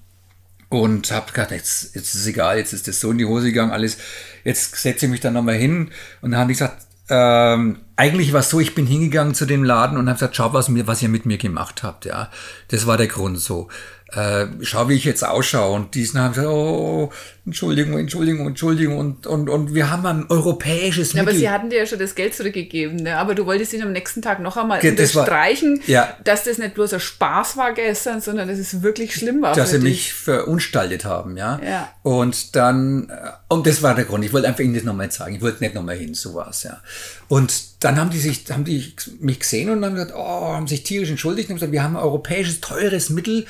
und 0.68 1.11
habe 1.12 1.32
gedacht, 1.32 1.52
jetzt, 1.52 1.94
jetzt 1.94 2.14
ist 2.14 2.23
es 2.23 2.26
egal, 2.26 2.58
jetzt 2.58 2.73
ist 2.73 2.88
das 2.88 3.00
so 3.00 3.11
in 3.11 3.18
die 3.18 3.25
Hose 3.25 3.46
gegangen, 3.46 3.73
alles. 3.73 3.99
Jetzt 4.44 4.76
setze 4.76 5.06
ich 5.06 5.12
mich 5.12 5.20
dann 5.20 5.35
nochmal 5.35 5.54
hin 5.54 5.90
und 6.20 6.32
dann 6.32 6.40
habe 6.40 6.52
ich 6.52 6.58
gesagt, 6.58 6.87
ähm, 7.08 7.78
eigentlich 7.94 8.32
war 8.32 8.40
es 8.40 8.50
so, 8.50 8.58
ich 8.58 8.75
bin 8.75 8.87
hingegangen 8.87 9.35
zu 9.35 9.46
dem 9.46 9.62
Laden 9.62 9.96
und 9.96 10.08
habe 10.08 10.16
gesagt, 10.16 10.37
schau, 10.37 10.52
was, 10.52 10.68
mir, 10.68 10.87
was 10.87 11.02
ihr 11.02 11.08
mit 11.08 11.25
mir 11.25 11.38
gemacht 11.38 11.82
habt. 11.82 12.04
Ja, 12.04 12.30
das 12.68 12.87
war 12.87 12.96
der 12.96 13.06
Grund 13.06 13.38
so 13.38 13.68
äh, 14.12 14.46
schau, 14.62 14.88
wie 14.88 14.94
ich 14.94 15.04
jetzt 15.04 15.25
ausschaue. 15.25 15.75
Und 15.75 15.94
diesen 15.94 16.20
haben 16.20 16.32
gesagt, 16.32 16.48
oh, 16.48 17.10
Entschuldigung, 17.44 17.98
Entschuldigung, 17.98 18.46
Entschuldigung. 18.46 18.98
Und, 18.98 19.26
und, 19.26 19.48
und 19.48 19.75
wir 19.75 19.90
haben 19.90 20.06
ein 20.06 20.26
europäisches 20.28 21.12
ja, 21.12 21.22
Mittel. 21.22 21.34
Aber 21.34 21.38
sie 21.38 21.50
hatten 21.50 21.70
dir 21.70 21.80
ja 21.80 21.86
schon 21.86 21.98
das 21.98 22.14
Geld 22.14 22.34
zurückgegeben. 22.34 22.96
Ne? 22.96 23.16
Aber 23.16 23.34
du 23.34 23.46
wolltest 23.46 23.72
ihn 23.72 23.82
am 23.82 23.92
nächsten 23.92 24.22
Tag 24.22 24.40
noch 24.40 24.56
einmal 24.56 24.80
das 24.80 24.90
unterstreichen, 24.90 25.78
war, 25.80 25.88
ja. 25.88 26.16
dass 26.22 26.44
das 26.44 26.58
nicht 26.58 26.75
bloß 26.75 26.94
ein 26.94 27.00
Spaß 27.00 27.56
war 27.56 27.72
gestern, 27.72 28.20
sondern 28.20 28.48
dass 28.48 28.58
es 28.58 28.82
wirklich 28.82 29.14
schlimm 29.14 29.42
war. 29.42 29.54
Dass 29.54 29.70
sie 29.70 29.78
dich. 29.78 29.84
mich 29.84 30.12
verunstaltet 30.12 31.04
haben, 31.04 31.36
ja. 31.36 31.60
ja. 31.64 31.88
Und 32.02 32.54
dann, 32.54 33.10
äh, 33.10 33.30
und 33.48 33.66
das 33.66 33.82
war 33.82 33.96
der 33.96 34.04
Grund. 34.04 34.25
Ich 34.25 34.32
wollte 34.32 34.46
einfach 34.46 34.60
ihnen 34.60 34.75
das 34.75 34.84
nochmal 34.84 35.10
zeigen. 35.10 35.36
Ich 35.36 35.42
wollte 35.42 35.62
nicht 35.62 35.75
nochmal 35.75 35.96
hin, 35.96 36.14
so 36.14 36.34
was, 36.34 36.62
ja. 36.62 36.80
Und 37.28 37.84
dann 37.84 37.98
haben 37.98 38.10
die 38.10 38.18
sich, 38.18 38.44
haben 38.50 38.64
die 38.64 38.94
mich 39.20 39.40
gesehen 39.40 39.68
und 39.70 39.84
haben 39.84 39.94
gesagt, 39.94 40.14
oh, 40.16 40.54
haben 40.54 40.66
sich 40.68 40.84
tierisch 40.84 41.10
entschuldigt 41.10 41.48
und 41.48 41.54
haben 41.54 41.56
gesagt, 41.56 41.72
wir 41.72 41.82
haben 41.82 41.96
ein 41.96 42.02
europäisches, 42.02 42.60
teures 42.60 43.10
Mittel, 43.10 43.46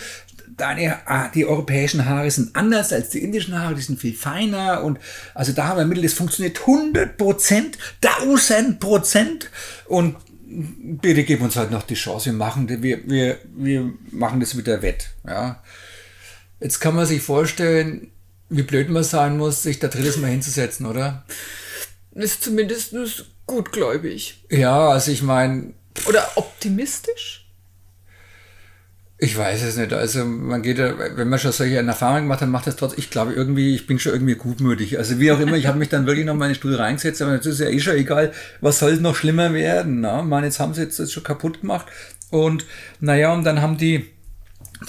deine, 0.57 1.07
ah, 1.07 1.29
die 1.29 1.47
europäischen 1.47 2.05
Haare 2.05 2.31
sind 2.31 2.55
anders 2.55 2.93
als 2.93 3.11
die 3.11 3.23
indischen 3.23 3.59
Haare, 3.59 3.75
die 3.75 3.83
sind 3.83 4.00
viel 4.00 4.15
feiner 4.15 4.83
und 4.83 4.99
also 5.35 5.53
da 5.53 5.69
haben 5.69 5.79
wir 5.79 5.87
Mittel, 5.87 6.03
das 6.03 6.12
funktioniert 6.15 6.61
100 6.61 7.17
Prozent, 7.17 7.79
1000 8.03 8.81
Prozent 8.81 9.50
und 9.87 10.17
bitte 10.47 11.25
gib 11.25 11.43
uns 11.43 11.57
halt 11.57 11.71
noch 11.71 11.83
die 11.83 11.95
Chance, 11.95 12.26
wir 12.26 12.33
machen, 12.33 12.69
wir, 12.69 13.09
wir, 13.09 13.38
wir 13.55 13.93
machen 14.11 14.41
das 14.41 14.57
wieder 14.57 14.83
wett, 14.83 15.11
ja. 15.26 15.62
Jetzt 16.61 16.81
kann 16.81 16.95
man 16.95 17.05
sich 17.05 17.21
vorstellen, 17.21 18.11
wie 18.49 18.62
blöd 18.62 18.88
man 18.88 19.05
sein 19.05 19.37
muss, 19.37 19.62
sich 19.62 19.79
da 19.79 19.88
drittes 19.88 20.17
Mal 20.17 20.31
hinzusetzen, 20.31 20.87
oder? 20.87 21.25
Ist 22.12 22.43
zumindest 22.43 22.95
gutgläubig. 23.47 24.45
Ja, 24.50 24.88
also 24.88 25.11
ich 25.11 25.23
meine. 25.23 25.75
Oder 26.07 26.26
optimistisch? 26.37 27.46
Ich 29.18 29.37
weiß 29.37 29.62
es 29.62 29.78
nicht. 29.78 29.94
Also 29.94 30.26
man 30.26 30.61
geht 30.61 30.76
ja, 30.76 30.92
wenn 30.99 31.28
man 31.28 31.38
schon 31.38 31.52
solche 31.52 31.76
Erfahrungen 31.76 32.25
gemacht 32.25 32.42
hat, 32.42 32.50
macht 32.50 32.66
das 32.66 32.76
trotzdem. 32.76 32.99
Ich 32.99 33.08
glaube 33.08 33.32
irgendwie, 33.32 33.75
ich 33.75 33.87
bin 33.87 33.99
schon 33.99 34.12
irgendwie 34.12 34.35
gutmütig. 34.35 34.99
Also 34.99 35.18
wie 35.18 35.32
auch 35.32 35.40
immer, 35.40 35.56
ich 35.56 35.66
habe 35.66 35.78
mich 35.78 35.88
dann 35.88 36.06
wirklich 36.06 36.26
noch 36.26 36.35
mal 36.35 36.46
in 36.46 36.50
den 36.50 36.56
Stuhl 36.56 36.75
reingesetzt, 36.75 37.23
aber 37.23 37.38
das 37.38 37.46
ist 37.46 37.61
ja 37.61 37.68
eh 37.68 37.80
schon 37.80 37.96
egal, 37.96 38.32
was 38.61 38.78
soll 38.78 38.94
noch 38.96 39.16
schlimmer 39.16 39.54
werden. 39.54 40.00
Na? 40.00 40.20
Man, 40.20 40.44
jetzt 40.44 40.61
haben 40.61 40.75
sie 40.75 40.82
jetzt 40.82 40.99
das 40.99 41.12
schon 41.12 41.23
kaputt 41.23 41.62
gemacht. 41.62 41.87
Und 42.30 42.66
naja, 43.00 43.32
und 43.32 43.44
dann 43.44 43.62
haben 43.62 43.78
die, 43.78 44.04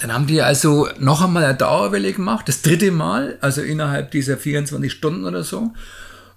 dann 0.02 0.12
haben 0.12 0.26
die 0.26 0.42
also 0.42 0.88
noch 0.98 1.22
einmal 1.24 1.44
eine 1.44 1.54
Dauerwelle 1.54 2.12
gemacht, 2.12 2.48
das 2.48 2.60
dritte 2.60 2.90
Mal, 2.90 3.38
also 3.40 3.62
innerhalb 3.62 4.10
dieser 4.10 4.36
24 4.36 4.92
Stunden 4.92 5.24
oder 5.24 5.42
so. 5.42 5.72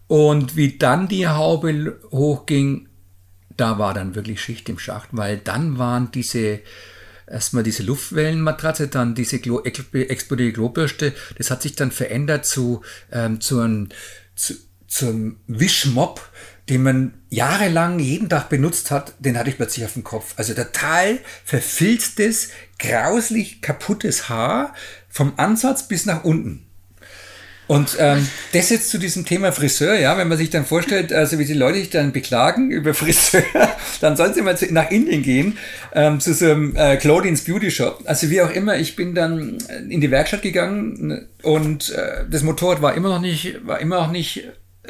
Und 0.08 0.56
wie 0.56 0.78
dann 0.78 1.10
die 1.10 1.28
Haube 1.28 1.98
hochging, 2.12 2.88
da 3.58 3.80
war 3.80 3.94
dann 3.94 4.16
wirklich 4.16 4.42
Schicht 4.42 4.70
im 4.70 4.80
Schacht, 4.80 5.10
weil 5.12 5.38
dann 5.38 5.78
waren 5.78 6.10
diese 6.12 6.62
erstmal 7.32 7.64
diese 7.64 7.84
Luftwellenmatratze, 7.84 8.88
dann 8.88 9.16
diese 9.16 9.40
Glo 9.40 9.62
explodierte 9.64 10.54
Globürste. 10.54 11.14
Das 11.38 11.52
hat 11.52 11.62
sich 11.62 11.76
dann 11.76 11.92
verändert 11.92 12.46
zu, 12.46 12.82
ähm, 13.12 13.42
zu 13.42 13.60
einem, 13.60 13.90
zu, 14.36 14.56
zum 14.88 15.38
Wischmob, 15.48 16.22
den 16.70 16.84
man 16.84 17.14
jahrelang 17.30 18.00
jeden 18.00 18.30
Tag 18.30 18.50
benutzt 18.50 18.92
hat, 18.92 19.14
den 19.20 19.38
hatte 19.38 19.50
ich 19.50 19.58
plötzlich 19.58 19.86
auf 19.86 19.94
dem 19.94 20.04
Kopf. 20.04 20.34
Also 20.38 20.54
total 20.54 21.20
verfilztes, 21.44 22.50
grauslich 22.78 23.62
kaputtes 23.62 24.30
Haar 24.30 24.74
vom 25.10 25.34
Ansatz 25.38 25.88
bis 25.88 26.06
nach 26.06 26.24
unten. 26.24 26.71
Und 27.68 27.96
ähm, 28.00 28.28
das 28.52 28.70
jetzt 28.70 28.90
zu 28.90 28.98
diesem 28.98 29.26
Thema 29.26 29.54
Friseur, 29.54 29.96
ja, 29.96 30.18
wenn 30.18 30.28
man 30.28 30.38
sich 30.38 30.50
dann 30.50 30.66
vorstellt, 30.66 31.14
also 31.14 31.40
wie 31.40 31.46
die 31.46 31.54
Leute 31.54 31.80
sich 31.80 31.90
dann 31.90 32.12
beklagen 32.12 32.70
über 32.70 32.94
Friseur, 32.94 33.44
dann 34.02 34.18
sollen 34.18 34.34
sie 34.34 34.42
mal 34.42 34.58
zu, 34.58 34.72
nach 34.74 34.92
Indien 34.92 35.22
gehen, 35.22 35.58
ähm, 35.94 36.20
zu 36.20 36.34
so 36.34 36.46
einem 36.46 36.76
äh, 36.76 36.98
Claudines 36.98 37.46
Beauty 37.46 37.72
Shop. 37.72 38.04
Also 38.06 38.30
wie 38.30 38.42
auch 38.42 38.52
immer, 38.52 38.78
ich 38.78 38.98
bin 38.98 39.16
dann 39.16 39.58
in 39.90 40.02
die 40.02 40.12
Werkstatt 40.12 40.42
gegangen 40.42 41.28
und 41.44 41.92
äh, 41.92 42.26
das 42.30 42.44
Motorrad 42.44 42.82
war 42.82 42.94
immer 42.94 43.10
noch 43.10 43.22
nicht, 43.22 43.66
war 43.66 43.80
immer 43.80 44.02
noch 44.02 44.12
nicht 44.12 44.44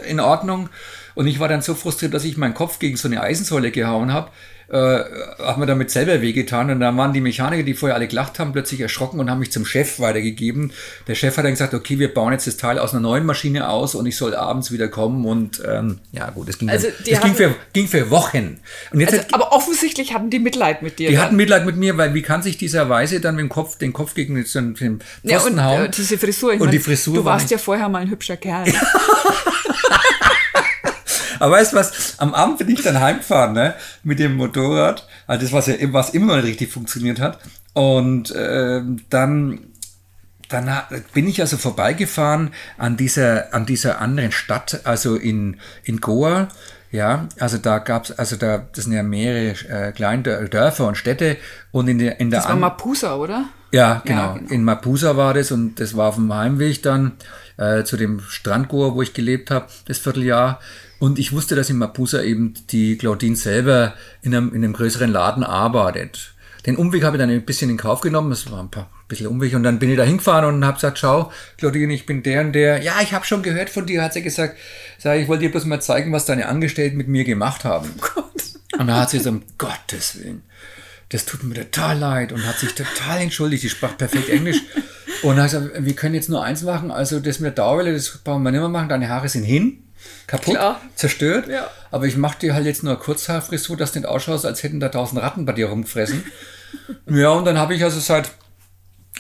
in 0.08 0.20
Ordnung. 0.20 0.70
Und 1.14 1.28
ich 1.28 1.40
war 1.40 1.50
dann 1.50 1.62
so 1.62 1.76
frustriert, 1.76 2.14
dass 2.14 2.24
ich 2.24 2.38
meinen 2.38 2.54
Kopf 2.54 2.80
gegen 2.80 2.98
so 2.98 3.08
eine 3.08 3.22
Eisensäule 3.22 3.72
gehauen 3.72 4.14
habe 4.14 4.32
äh, 4.72 5.04
hat 5.40 5.58
mir 5.58 5.66
damit 5.66 5.92
selber 5.92 6.22
wehgetan. 6.22 6.72
Und 6.72 6.80
dann 6.80 6.96
waren 6.96 7.12
die 7.12 7.20
Mechaniker, 7.20 7.64
die 7.64 7.74
vorher 7.74 7.96
alle 7.96 8.08
gelacht 8.08 8.40
haben, 8.40 8.54
plötzlich 8.54 8.80
erschrocken 8.80 9.20
und 9.20 9.30
haben 9.30 9.40
mich 9.40 9.52
zum 9.52 9.66
Chef 9.66 10.00
weitergegeben. 10.00 10.72
Der 11.08 11.16
Chef 11.16 11.36
hat 11.36 11.44
dann 11.44 11.52
gesagt, 11.52 11.74
okay, 11.74 12.00
wir 12.00 12.14
bauen 12.14 12.32
jetzt 12.32 12.48
das 12.48 12.56
Teil 12.58 12.80
aus 12.80 12.94
einer 12.94 13.02
neuen 13.02 13.26
Maschine 13.26 13.70
aus 13.70 13.96
und 13.96 14.06
ich 14.06 14.16
soll 14.16 14.34
abends 14.34 14.72
wieder 14.72 14.88
kommen. 14.88 15.26
Und 15.26 15.62
ähm, 15.68 16.00
ja 16.14 16.30
gut, 16.30 16.48
das 16.48 16.58
ging, 16.58 16.70
also 16.70 16.88
das 17.06 17.22
ging, 17.22 17.36
für, 17.36 17.54
ging 17.74 17.88
für 17.88 18.10
Wochen. 18.10 18.60
Und 18.92 19.02
jetzt 19.02 19.14
also, 19.14 19.26
hat, 19.26 19.34
aber 19.34 19.52
offensichtlich 19.52 20.14
hatten 20.14 20.30
die 20.30 20.40
Mitleid 20.40 20.82
mit 20.82 21.00
dir. 21.00 21.10
Die 21.10 21.16
dann. 21.16 21.26
hatten 21.26 21.36
Mitleid 21.36 21.66
mit 21.66 21.76
mir, 21.76 21.98
weil 21.98 22.14
wie 22.14 22.22
kann 22.22 22.42
sich 22.42 22.58
dieser 22.58 22.88
Weise 22.88 23.20
dann 23.20 23.36
mit 23.36 23.44
dem 23.44 23.50
Kopf, 23.50 23.78
den 23.78 23.92
Kopf 23.92 24.14
gegen 24.16 24.36
den 24.36 24.46
Pfosten 24.46 25.00
ja, 25.24 25.40
und, 25.40 25.62
hauen? 25.62 25.86
Äh, 25.86 25.90
diese 25.90 26.18
Frisur. 26.18 26.54
und 26.54 26.60
meine, 26.60 26.72
die 26.72 26.80
Frisur 26.80 27.16
du 27.16 27.26
warst 27.26 27.52
ja 27.52 27.58
vorher 27.58 27.90
mal 27.90 28.00
ein 28.00 28.10
hübscher 28.10 28.38
Kerl. 28.38 28.66
Aber 31.42 31.54
weißt 31.54 31.74
du 31.74 31.78
was? 31.78 32.20
Am 32.20 32.34
Abend 32.34 32.60
bin 32.60 32.70
ich 32.70 32.84
dann 32.84 33.00
heimgefahren, 33.00 33.54
ne? 33.54 33.74
Mit 34.04 34.20
dem 34.20 34.36
Motorrad. 34.36 35.08
Also 35.28 35.46
das, 35.46 35.54
was 35.54 35.68
ja 35.68 35.76
was 35.92 36.12
immer 36.12 36.28
noch 36.28 36.36
nicht 36.36 36.52
richtig 36.52 36.72
funktioniert 36.72 37.20
hat. 37.20 37.40
Und 37.74 38.32
äh, 38.32 38.82
dann 39.10 39.60
dann 40.50 40.70
bin 41.14 41.28
ich 41.28 41.40
also 41.40 41.58
vorbeigefahren 41.58 42.52
an 42.78 42.98
dieser, 42.98 43.54
an 43.54 43.66
dieser 43.66 44.02
anderen 44.02 44.32
Stadt, 44.32 44.82
also 44.84 45.16
in, 45.16 45.58
in 45.84 46.02
Goa. 46.02 46.50
Ja, 46.92 47.30
also 47.40 47.58
da 47.58 47.80
gab 47.80 48.04
es, 48.04 48.12
also 48.20 48.36
da, 48.36 48.58
das 48.58 48.84
sind 48.84 48.94
ja 48.94 49.02
mehrere 49.02 49.56
äh, 49.70 49.92
kleine 49.94 50.24
Dörfer 50.50 50.88
und 50.88 50.98
Städte 50.98 51.38
und 51.72 51.88
in 51.88 52.00
der, 52.00 52.20
in 52.20 52.30
der 52.30 52.42
Das 52.42 52.50
war 52.50 52.58
Mapusa, 52.58 53.16
oder? 53.16 53.46
Ja 53.72 54.02
genau. 54.04 54.20
ja, 54.20 54.34
genau. 54.34 54.52
In 54.52 54.66
Mapusa 54.66 55.16
war 55.16 55.34
das 55.34 55.54
und 55.54 55.80
das 55.80 55.96
war 55.96 56.10
auf 56.10 56.16
dem 56.16 56.34
Heimweg 56.34 56.84
dann 56.84 57.14
äh, 57.56 57.86
zu 57.86 57.96
dem 57.96 58.20
Strand 58.20 58.68
Goa, 58.68 58.94
wo 58.94 59.02
ich 59.02 59.14
gelebt 59.14 59.52
habe, 59.52 59.68
das 59.86 60.00
Vierteljahr. 60.00 60.60
Und 61.02 61.18
ich 61.18 61.34
wusste, 61.34 61.56
dass 61.56 61.72
in 61.72 61.80
Mapusa 61.80 62.22
eben 62.22 62.54
die 62.70 62.96
Claudine 62.96 63.36
selber 63.36 63.96
in 64.22 64.36
einem, 64.36 64.50
in 64.50 64.64
einem 64.64 64.74
größeren 64.74 65.12
Laden 65.12 65.44
arbeitet. 65.44 66.36
Den 66.68 66.78
Umweg 66.78 67.04
habe 67.04 67.18
ich 67.18 67.20
dann 67.20 67.32
ein 67.32 67.44
bisschen 67.44 67.72
in 67.72 67.78
Kauf 67.78 68.02
genommen. 68.02 68.32
Es 68.32 68.52
war 68.52 68.60
ein 68.60 68.70
paar 68.70 68.84
ein 68.84 69.08
bisschen 69.08 69.26
Umweg. 69.26 69.56
Und 69.56 69.64
dann 69.64 69.80
bin 69.80 69.90
ich 69.90 69.98
da 69.98 70.04
hingefahren 70.04 70.46
und 70.46 70.64
habe 70.64 70.76
gesagt, 70.76 71.00
schau, 71.00 71.32
Claudine, 71.58 71.92
ich 71.92 72.06
bin 72.06 72.22
der 72.22 72.42
und 72.42 72.54
der. 72.54 72.84
Ja, 72.84 73.02
ich 73.02 73.14
habe 73.14 73.26
schon 73.26 73.42
gehört 73.42 73.72
von 73.72 73.88
dir, 73.88 74.04
hat 74.04 74.14
sie 74.14 74.22
gesagt. 74.22 74.60
Sag, 75.00 75.20
ich 75.20 75.28
wollte 75.28 75.42
dir 75.42 75.50
bloß 75.50 75.66
mal 75.66 75.82
zeigen, 75.82 76.12
was 76.12 76.26
deine 76.26 76.48
Angestellten 76.48 76.98
mit 76.98 77.08
mir 77.08 77.24
gemacht 77.24 77.66
haben. 77.66 77.90
Oh 78.16 78.84
und 78.84 78.88
da 78.88 79.02
hat 79.02 79.10
sie 79.10 79.18
gesagt, 79.18 79.36
um 79.36 79.44
Gottes 79.58 80.20
Willen, 80.20 80.44
das 81.10 81.26
tut 81.26 81.44
mir 81.44 81.56
total 81.56 81.98
leid 81.98 82.32
und 82.32 82.46
hat 82.46 82.60
sich 82.60 82.76
total 82.76 83.22
entschuldigt. 83.22 83.64
Die 83.64 83.70
sprach 83.70 83.98
perfekt 83.98 84.30
Englisch. 84.30 84.62
Und 85.24 85.38
hat 85.38 85.46
gesagt, 85.46 85.72
wir 85.80 85.96
können 85.96 86.14
jetzt 86.14 86.30
nur 86.30 86.44
eins 86.44 86.62
machen. 86.62 86.92
Also 86.92 87.20
das 87.20 87.40
mit 87.40 87.58
der 87.58 87.64
Dauerwelle, 87.66 87.92
das 87.92 88.20
brauchen 88.24 88.44
wir 88.44 88.52
nicht 88.52 88.60
mehr 88.60 88.70
machen. 88.70 88.90
Deine 88.90 89.10
Haare 89.10 89.28
sind 89.28 89.44
hin 89.46 89.82
kaputt, 90.28 90.56
Klar. 90.56 90.82
zerstört. 90.96 91.48
Ja. 91.48 91.70
Aber 91.92 92.06
ich 92.06 92.18
mache 92.18 92.40
dir 92.40 92.54
halt 92.54 92.66
jetzt 92.66 92.84
nur 92.84 92.98
Kurzhaarfrisur, 92.98 93.78
dass 93.78 93.92
du 93.92 94.00
nicht 94.00 94.08
ausschaust, 94.08 94.46
als 94.46 94.64
hätten 94.64 94.80
da 94.80 94.90
tausend 94.90 95.22
Ratten 95.22 95.46
bei 95.46 95.54
dir 95.54 95.68
rumgefressen. 95.68 96.26
ja, 97.10 97.30
und 97.30 97.46
dann 97.46 97.58
habe 97.58 97.76
ich 97.76 97.84
also 97.84 98.00
seit 98.00 98.32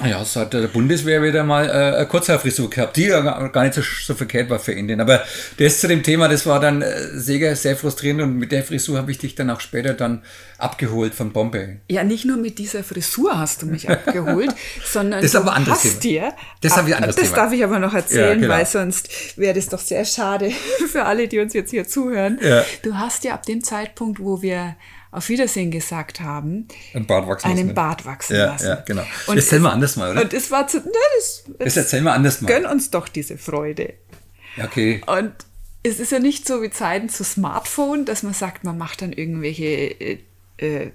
ja, 0.08 0.22
es 0.22 0.36
hat 0.36 0.53
der 0.53 0.67
Bundeswehr 0.67 1.22
wieder 1.24 1.43
mal 1.43 1.65
äh, 1.67 1.96
eine 1.98 2.05
Kurzhaarfrisur 2.08 2.70
gehabt, 2.70 2.98
die 2.98 3.05
ja 3.05 3.20
gar 3.48 3.63
nicht 3.63 3.74
so, 3.75 3.81
so 3.81 4.13
verkehrt 4.15 4.50
war 4.50 4.60
für 4.60 4.72
Indien. 4.74 5.00
Aber 5.01 5.24
das 5.58 5.79
zu 5.79 5.88
dem 5.88 6.03
Thema, 6.03 6.27
das 6.27 6.46
war 6.46 6.60
dann 6.60 6.81
äh, 6.81 7.17
sehr, 7.17 7.55
sehr 7.55 7.75
frustrierend 7.75 8.22
und 8.22 8.38
mit 8.38 8.51
der 8.51 8.63
Frisur 8.63 8.98
habe 8.98 9.12
ich 9.12 9.17
dich 9.17 9.36
dann 9.36 9.50
auch 9.50 9.60
später 9.60 9.93
dann 9.93 10.22
abgeholt 10.58 11.13
von 11.15 11.31
Bombay. 11.34 11.77
Ja, 11.89 12.03
nicht 12.03 12.25
nur 12.25 12.38
mit 12.38 12.58
dieser 12.60 12.84
Frisur 12.84 13.38
hast 13.38 13.62
du 13.62 13.65
mich 13.65 13.89
abgeholt, 13.89 14.53
sondern 14.86 15.22
das 15.22 15.31
ist 15.31 15.36
aber 15.36 15.53
anderes 15.53 15.84
hast 15.84 16.00
Thema. 16.01 16.27
dir, 16.27 16.34
Das 16.62 16.77
habe 16.77 16.89
ich 16.89 16.96
anderes 16.96 17.15
das 17.15 17.25
Thema. 17.25 17.36
darf 17.38 17.53
ich 17.53 17.63
aber 17.63 17.79
noch 17.79 17.93
erzählen, 17.93 18.27
Ja, 18.29 18.36
genau. 18.36 18.50
weil 18.53 18.65
sonst 18.65 19.10
wäre 19.38 19.53
das 19.53 19.67
doch 19.70 19.79
sehr 19.79 20.05
schade 20.05 20.51
für 20.91 21.05
alle, 21.05 21.27
die 21.27 21.39
uns 21.39 21.53
jetzt 21.53 21.72
hier 21.72 21.88
zuhören. 21.88 22.39
Ja. 22.41 22.63
Du 22.84 22.96
hast 22.96 23.24
ja 23.24 23.34
ab 23.34 23.46
dem 23.46 23.63
Zeitpunkt, 23.63 24.20
wo 24.20 24.41
wir 24.41 24.75
auf 25.12 25.27
Wiedersehen 25.30 25.72
gesagt 25.72 26.22
haben, 26.22 26.68
Ein 26.94 27.06
Bart 27.06 27.27
wachsen 27.27 27.48
einen 27.50 27.60
lassen. 27.68 27.75
Bart 27.75 28.06
wachsen 28.06 28.36
Ja, 28.38 28.46
lassen. 28.46 28.68
ja, 28.68 28.75
genau. 28.75 29.03
Das 29.27 29.36
erzählen 29.36 29.62
wir 29.63 29.72
anders 29.74 29.96
mal, 29.98 30.12
oder? 30.12 30.22
Und 30.22 30.34
es 30.34 30.50
war 30.51 30.68
zu, 30.68 30.80
na, 30.84 30.91
das, 31.18 31.44
Das 31.60 31.77
erzählen 31.77 32.03
wir 32.06 32.13
anders 32.13 32.41
mal. 32.41 32.48
gönn 32.48 32.65
uns 32.65 32.89
doch 32.91 33.08
diese 33.10 33.38
Freude. 33.38 33.94
Okay. 34.63 35.01
Und 35.08 35.34
es 35.84 36.00
ist 36.00 36.12
ja 36.12 36.20
nicht 36.20 36.48
so 36.48 36.62
wie 36.62 36.70
Zeiten 36.70 37.10
zu 37.10 37.24
Smartphone, 37.24 38.06
dass 38.06 38.24
man 38.24 38.34
sagt, 38.34 38.63
man 38.63 38.77
macht 38.77 39.01
dann 39.01 39.12
irgendwelche 39.13 39.65
äh, 39.65 40.18
äh, 40.58 40.91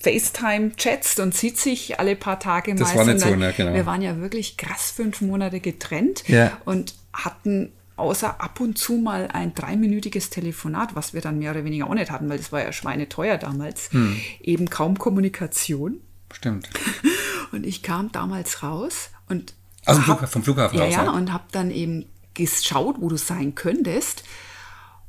FaceTime-Chats 0.00 1.18
und 1.20 1.34
sieht 1.34 1.58
sich 1.58 1.98
alle 2.00 2.16
paar 2.16 2.40
Tage 2.40 2.72
mal. 2.74 2.80
Das 2.80 2.94
war 2.94 3.04
nicht 3.04 3.20
so, 3.20 3.34
ne, 3.34 3.52
genau. 3.56 3.74
Wir 3.74 3.86
waren 3.86 4.02
ja 4.02 4.18
wirklich 4.20 4.56
krass 4.56 4.90
fünf 4.90 5.20
Monate 5.20 5.60
getrennt 5.60 6.24
Ja. 6.28 6.58
und 6.64 6.94
hatten 7.12 7.72
außer 7.96 8.40
ab 8.40 8.60
und 8.60 8.78
zu 8.78 8.94
mal 8.94 9.28
ein 9.32 9.54
dreiminütiges 9.54 10.30
Telefonat, 10.30 10.94
was 10.96 11.14
wir 11.14 11.20
dann 11.20 11.38
mehr 11.38 11.50
oder 11.52 11.64
weniger 11.64 11.86
auch 11.88 11.94
nicht 11.94 12.10
hatten, 12.10 12.28
weil 12.28 12.38
das 12.38 12.52
war 12.52 12.62
ja 12.62 12.72
schweineteuer 12.72 13.38
damals, 13.38 13.90
Hm. 13.92 14.16
eben 14.40 14.70
kaum 14.70 14.98
Kommunikation. 14.98 16.00
Stimmt. 16.32 16.68
Und 17.52 17.66
ich 17.66 17.82
kam 17.82 18.10
damals 18.12 18.62
raus 18.62 19.10
und 19.28 19.52
Aus 19.84 19.96
dem 19.96 20.06
hab- 20.06 20.20
Flugha- 20.22 20.26
vom 20.26 20.42
Flughafen 20.42 20.78
ja, 20.78 20.84
raus, 20.86 20.94
Ja, 20.94 21.02
ne? 21.04 21.12
und 21.12 21.30
habe 21.34 21.44
dann 21.52 21.70
eben 21.70 22.06
geschaut, 22.32 22.96
wo 22.98 23.10
du 23.10 23.16
sein 23.18 23.54
könntest. 23.54 24.24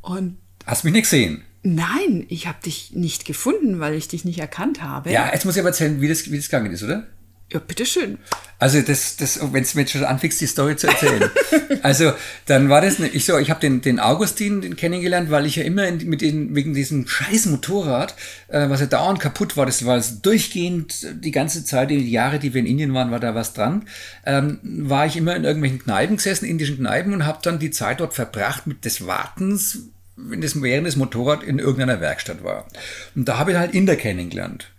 Und 0.02 0.38
Hast 0.66 0.84
mich 0.84 0.92
nicht 0.92 1.04
gesehen. 1.04 1.44
nein, 1.62 2.26
ich 2.28 2.48
habe 2.48 2.58
dich 2.66 2.92
nicht 2.92 3.24
gefunden, 3.24 3.80
weil 3.80 3.94
ich 3.94 4.10
dich 4.10 4.26
nicht 4.26 4.40
erkannt 4.40 4.82
habe. 4.84 5.10
Ja, 5.10 5.32
jetzt 5.32 5.46
muss 5.46 5.56
ich 5.56 5.62
aber 5.62 5.70
erzählen, 5.70 6.02
wie 6.02 6.10
das, 6.10 6.30
wie 6.30 6.36
das 6.36 6.48
gegangen 6.50 6.74
ist, 6.74 6.84
oder? 6.84 7.08
Ja, 7.52 7.60
bitteschön. 7.60 8.18
Also 8.58 8.82
das, 8.82 9.18
das 9.18 9.40
wenn 9.52 9.62
es 9.64 9.76
mir 9.76 9.82
jetzt 9.82 9.92
schon 9.92 10.06
anfängst, 10.06 10.40
die 10.40 10.48
Story 10.48 10.78
zu 10.78 10.88
erzählen. 10.88 11.30
also 11.84 12.14
dann 12.46 12.70
war 12.70 12.82
das, 12.82 12.98
ne, 12.98 13.10
ich 13.10 13.26
so, 13.26 13.38
ich 13.38 13.50
habe 13.50 13.60
den, 13.60 13.82
den 13.82 14.00
Augustin 14.00 14.62
den 14.62 14.76
kennengelernt, 14.78 15.30
weil 15.30 15.46
ich 15.46 15.58
ja 15.58 15.64
immer 15.64 15.86
in, 15.86 15.98
mit 16.08 16.22
den, 16.22 16.56
wegen 16.56 16.74
diesem 16.74 17.08
scheiß 17.08 17.48
Motorrad, 17.48 18.16
äh, 18.48 18.70
was 18.70 18.80
ja 18.80 18.86
dauernd 18.86 19.20
kaputt 19.20 19.58
war, 19.58 19.66
das 19.66 19.86
war 19.86 19.98
es 19.98 20.22
durchgehend 20.22 21.24
die 21.24 21.32
ganze 21.32 21.66
Zeit, 21.66 21.90
die 21.90 22.10
Jahre, 22.10 22.40
die 22.40 22.54
wir 22.54 22.62
in 22.62 22.68
Indien 22.68 22.94
waren, 22.94 23.12
war 23.12 23.20
da 23.20 23.36
was 23.36 23.54
dran, 23.54 23.86
ähm, 24.26 24.60
war 24.64 25.06
ich 25.06 25.18
immer 25.18 25.36
in 25.36 25.44
irgendwelchen 25.44 25.80
Kneipen 25.80 26.16
gesessen, 26.16 26.46
indischen 26.46 26.78
Kneipen 26.78 27.14
und 27.14 27.26
habe 27.26 27.40
dann 27.44 27.60
die 27.60 27.72
Zeit 27.72 28.00
dort 28.00 28.14
verbracht 28.14 28.66
mit 28.66 28.86
des 28.86 29.06
Wartens, 29.06 29.90
wenn 30.16 30.42
das 30.42 30.62
während 30.62 30.88
das 30.88 30.96
Motorrad 30.96 31.44
in 31.44 31.60
irgendeiner 31.60 32.00
Werkstatt 32.00 32.44
war. 32.44 32.68
Und 33.14 33.28
da 33.28 33.38
habe 33.38 33.52
ich 33.52 33.58
halt 33.58 33.74
Inder 33.74 33.98
kennengelernt. 33.98 34.72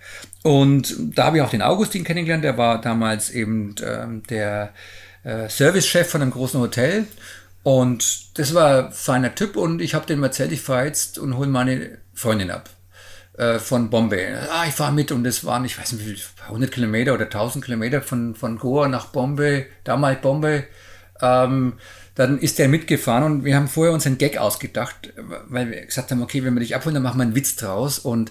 Und 0.45 0.95
da 1.17 1.25
habe 1.25 1.39
ich 1.39 1.43
auch 1.43 1.49
den 1.49 1.63
Augustin 1.63 2.05
kennengelernt, 2.05 2.45
der 2.45 2.59
war 2.59 2.79
damals 2.79 3.31
eben 3.31 3.75
ähm, 3.83 4.23
der 4.29 4.75
äh, 5.23 5.49
Servicechef 5.49 6.07
von 6.07 6.21
einem 6.21 6.33
großen 6.33 6.61
Hotel. 6.61 7.07
Und 7.63 8.39
das 8.39 8.53
war 8.53 8.89
ein 8.89 8.93
feiner 8.93 9.35
Typ 9.35 9.57
und 9.57 9.81
ich 9.81 9.95
habe 9.95 10.05
dem 10.05 10.23
erzählt, 10.23 10.53
ich 10.53 10.61
fahre 10.61 10.85
jetzt 10.85 11.19
und 11.19 11.39
hole 11.39 11.49
meine 11.49 11.97
Freundin 12.13 12.51
ab 12.51 12.69
äh, 13.39 13.59
von 13.59 13.89
Bombay. 13.89 14.35
Ah, 14.53 14.67
ich 14.69 14.75
fahre 14.75 14.93
mit 14.93 15.13
und 15.13 15.25
es 15.27 15.47
waren, 15.47 15.65
ich 15.65 15.79
weiß 15.79 15.93
nicht, 15.93 16.07
wie 16.07 16.13
viel, 16.13 16.23
100 16.47 16.71
Kilometer 16.71 17.15
oder 17.15 17.25
1000 17.25 17.65
Kilometer 17.65 18.03
von, 18.03 18.35
von 18.35 18.59
Goa 18.59 18.89
nach 18.89 19.07
Bombay, 19.07 19.65
damals 19.83 20.21
Bombay. 20.21 20.65
Ähm, 21.23 21.79
dann 22.17 22.39
ist 22.39 22.61
er 22.61 22.69
mitgefahren 22.69 23.25
und 23.25 23.45
wir 23.47 23.57
haben 23.57 23.67
vorher 23.67 23.95
uns 23.95 24.07
einen 24.07 24.19
Gag 24.19 24.37
ausgedacht, 24.37 25.15
weil 25.49 25.71
wir 25.71 25.87
gesagt 25.87 26.11
haben, 26.11 26.23
okay, 26.23 26.45
wenn 26.45 26.53
wir 26.53 26.61
dich 26.61 26.77
abholen, 26.77 26.95
dann 26.95 27.03
machen 27.03 27.19
wir 27.19 27.23
einen 27.23 27.35
Witz 27.35 27.57
draus. 27.57 27.99
Und 27.99 28.31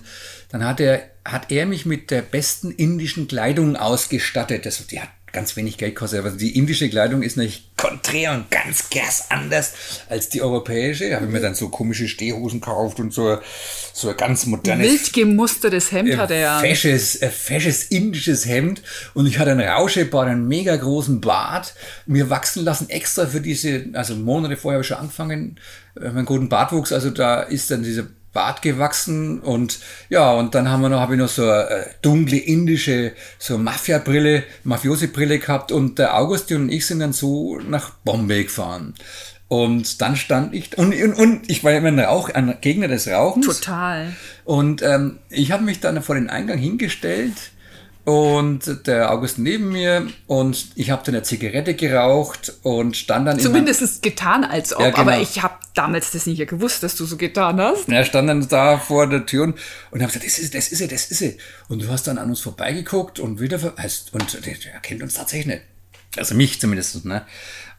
dann 0.50 0.64
hat 0.64 0.80
er, 0.80 1.02
hat 1.26 1.52
er 1.52 1.66
mich 1.66 1.86
mit 1.86 2.12
der 2.12 2.22
besten 2.22 2.72
indischen 2.72 3.28
Kleidung 3.28 3.76
ausgestattet. 3.76 4.66
Das, 4.66 4.86
die 4.88 5.02
hat 5.02 5.10
ganz 5.34 5.56
wenig 5.56 5.78
Geld 5.78 5.96
gekostet. 5.96 6.24
Also 6.24 6.38
die 6.38 6.56
indische 6.56 6.88
Kleidung 6.88 7.24
ist 7.24 7.38
nicht 7.38 7.76
konträr 7.76 8.34
und 8.34 8.50
ganz 8.52 8.90
ganz 8.92 9.26
anders 9.30 9.74
als 10.08 10.30
die 10.30 10.42
europäische. 10.42 11.10
Da 11.10 11.16
habe 11.16 11.26
ich 11.26 11.32
mir 11.32 11.42
dann 11.42 11.56
so 11.56 11.70
komische 11.70 12.08
Stehhosen 12.08 12.62
gekauft 12.62 13.00
und 13.00 13.12
so, 13.12 13.40
so 13.94 14.10
ein 14.10 14.16
ganz 14.16 14.46
modernes 14.46 14.88
Wild 14.88 15.14
gemustertes 15.14 15.92
Hemd 15.92 16.12
äh, 16.12 16.18
hat 16.18 16.32
er 16.32 16.40
ja. 16.40 16.60
fesches, 16.60 17.22
äh, 17.22 17.30
fesches 17.30 17.86
indisches 17.86 18.46
Hemd 18.46 18.84
und 19.16 19.26
ich 19.26 19.40
hatte 19.40 19.52
einen 19.52 19.68
Rauschebart, 19.68 20.30
einen 20.30 20.48
mega 20.48 20.76
großen 20.76 21.20
Bart, 21.20 21.74
mir 22.06 22.30
wachsen 22.30 22.64
lassen 22.64 22.90
extra 22.90 23.26
für 23.26 23.42
diese, 23.42 23.88
also 23.94 24.16
Monate 24.16 24.56
vorher 24.56 24.78
habe 24.78 24.84
ich 24.84 24.88
schon 24.88 24.98
angefangen, 24.98 25.60
äh, 26.00 26.10
meinen 26.10 26.26
guten 26.26 26.48
Bartwuchs, 26.48 26.94
also 26.94 27.10
da 27.10 27.42
ist 27.42 27.72
dann 27.72 27.84
dieser 27.84 28.08
Bart 28.34 28.64
gewachsen 28.64 29.40
und 29.40 29.80
ja, 30.10 30.32
und 30.32 30.56
dann 30.56 30.70
haben 30.70 30.82
wir 30.82 30.90
noch, 30.90 31.00
habe 31.00 31.14
ich 31.14 31.20
noch 31.20 31.30
so 31.30 31.44
eine 31.44 31.70
äh, 31.70 31.86
dunkle 32.02 32.38
indische, 32.38 33.14
so 33.38 33.58
Mafia-Brille, 33.58 34.44
Mafiosi-Brille 34.64 35.40
gehabt 35.40 35.72
und 35.72 36.00
der 36.00 36.18
Augustin 36.18 36.64
und 36.64 36.70
ich 36.70 36.86
sind 36.86 37.00
dann 37.00 37.14
so 37.14 37.60
nach 37.60 37.92
Bombay 38.04 38.46
gefahren. 38.46 38.96
Und 39.48 40.02
dann 40.02 40.16
stand 40.16 40.56
ich, 40.56 40.76
und, 40.80 40.96
und, 40.96 41.14
und 41.14 41.50
ich 41.50 41.64
war 41.64 41.72
ja 41.72 41.78
immer 41.78 41.90
ein, 41.90 42.00
Rauch, 42.00 42.30
ein 42.30 42.58
Gegner 42.60 42.88
des 42.88 43.08
Rauchens. 43.08 43.46
Total. 43.46 44.12
Und 44.46 44.82
ähm, 44.82 45.20
ich 45.30 45.52
habe 45.52 45.64
mich 45.64 45.80
dann 45.80 46.02
vor 46.02 46.16
den 46.16 46.28
Eingang 46.28 46.58
hingestellt 46.58 47.53
und 48.06 48.86
der 48.86 49.12
August 49.12 49.40
neben 49.40 49.70
mir 49.70 50.08
und 50.28 50.68
ich 50.76 50.92
habe 50.92 51.04
dann 51.06 51.16
eine 51.16 51.24
Zigarette 51.24 51.74
geraucht 51.74 52.54
und 52.62 52.98
stand 52.98 53.28
dann 53.28 53.40
Zumindest 53.40 54.02
getan, 54.02 54.44
als 54.44 54.76
ob. 54.76 54.82
Ja, 54.82 54.90
genau. 54.90 55.02
Aber 55.02 55.22
ich 55.22 55.42
habe 55.42 55.56
damals 55.74 56.12
das 56.12 56.26
nicht 56.26 56.46
gewusst, 56.48 56.84
dass 56.84 56.96
du 56.96 57.06
so 57.06 57.16
getan 57.16 57.62
hast. 57.62 57.88
er 57.88 58.04
stand 58.04 58.28
dann 58.28 58.48
da 58.50 58.78
vor 58.78 59.08
der 59.08 59.26
Tür 59.26 59.44
und, 59.46 59.56
und 59.92 60.02
habe 60.02 60.12
gesagt, 60.12 60.26
das 60.26 60.38
ist, 60.38 60.54
das 60.54 60.70
ist 60.70 60.82
er, 60.82 60.90
das 60.90 61.12
ist 61.12 61.22
er. 61.22 61.34
Und 61.70 61.82
du 61.82 61.88
hast 61.88 62.06
dann 62.08 62.18
an 62.18 62.30
uns 62.30 62.42
vorbeigeguckt 62.42 63.20
und 63.20 63.40
wieder 63.40 63.60
heißt, 63.78 64.14
und 64.14 64.46
der, 64.46 64.54
der 64.54 64.80
kennt 64.82 65.02
uns 65.02 65.14
tatsächlich 65.14 65.48
nicht. 65.48 65.62
Also 66.18 66.36
mich 66.36 66.60
zumindest, 66.60 67.06
ne? 67.06 67.26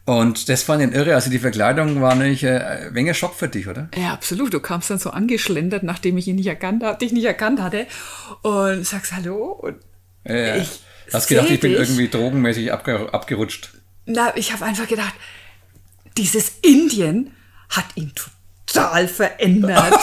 Und 0.06 0.48
das 0.48 0.62
fand 0.62 0.82
ich 0.82 0.92
irre. 0.94 1.14
Also 1.14 1.30
die 1.30 1.38
Verkleidung 1.38 2.02
war 2.02 2.14
nicht 2.14 2.42
äh, 2.42 2.58
ein 2.58 2.94
wenig 2.94 3.16
Schock 3.16 3.34
für 3.34 3.48
dich, 3.48 3.68
oder? 3.68 3.88
Ja, 3.96 4.12
absolut. 4.12 4.52
Du 4.52 4.60
kamst 4.60 4.90
dann 4.90 4.98
so 4.98 5.10
angeschlendert, 5.10 5.82
nachdem 5.82 6.18
ich 6.18 6.28
ihn 6.28 6.37
nicht 6.37 6.46
erkannt 6.46 6.84
dich 7.00 7.12
nicht 7.12 7.24
erkannt 7.24 7.60
hatte 7.60 7.87
und 8.42 8.87
sagst 8.87 9.12
Hallo 9.12 9.58
und 9.62 9.76
Ja, 10.24 10.56
ich 10.56 10.68
hast 11.12 11.28
gedacht, 11.28 11.50
ich 11.50 11.60
bin 11.60 11.72
dich. 11.72 11.80
irgendwie 11.80 12.08
drogenmäßig 12.08 12.72
abge 12.72 13.12
abgerutscht. 13.12 13.70
Na, 14.06 14.37
ich 14.37 14.52
habe 14.52 14.64
einfach 14.64 14.88
gedacht, 14.88 15.14
dieses 16.16 16.58
Indien 16.62 17.34
hat 17.68 17.87
ihn 17.94 18.12
total 18.66 19.08
verändert. 19.08 19.94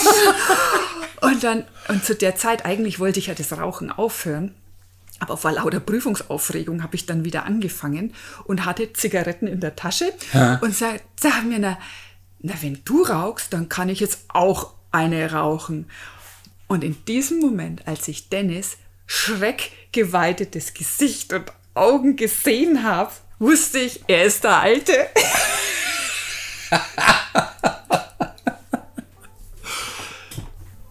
und 1.20 1.42
dann, 1.42 1.64
und 1.88 2.04
zu 2.04 2.14
der 2.14 2.36
Zeit, 2.36 2.64
eigentlich 2.64 2.98
wollte 2.98 3.18
ich 3.18 3.28
ja 3.28 3.34
das 3.34 3.52
Rauchen 3.52 3.90
aufhören. 3.90 4.54
Aber 5.18 5.36
vor 5.36 5.52
lauter 5.52 5.78
Prüfungsaufregung 5.78 6.82
habe 6.82 6.96
ich 6.96 7.06
dann 7.06 7.24
wieder 7.24 7.44
angefangen 7.44 8.12
und 8.44 8.64
hatte 8.64 8.92
Zigaretten 8.92 9.46
in 9.46 9.60
der 9.60 9.76
Tasche 9.76 10.12
und 10.60 10.74
sag, 10.74 11.02
sag 11.20 11.44
mir, 11.44 11.60
na, 11.60 11.78
na, 12.40 12.54
wenn 12.60 12.80
du 12.84 13.04
rauchst, 13.04 13.52
dann 13.52 13.68
kann 13.68 13.88
ich 13.88 14.00
jetzt 14.00 14.24
auch 14.28 14.74
eine 14.90 15.30
rauchen. 15.30 15.86
Und 16.66 16.82
in 16.82 17.04
diesem 17.04 17.38
Moment, 17.38 17.86
als 17.86 18.08
ich 18.08 18.30
Dennis 18.30 18.78
schreckgeweitetes 19.92 20.74
Gesicht 20.74 21.32
und 21.32 21.52
Augen 21.74 22.16
gesehen 22.16 22.82
habe, 22.82 23.12
wusste 23.38 23.78
ich, 23.78 24.00
er 24.06 24.24
ist 24.24 24.44
der 24.44 24.60
Alte. 24.60 24.92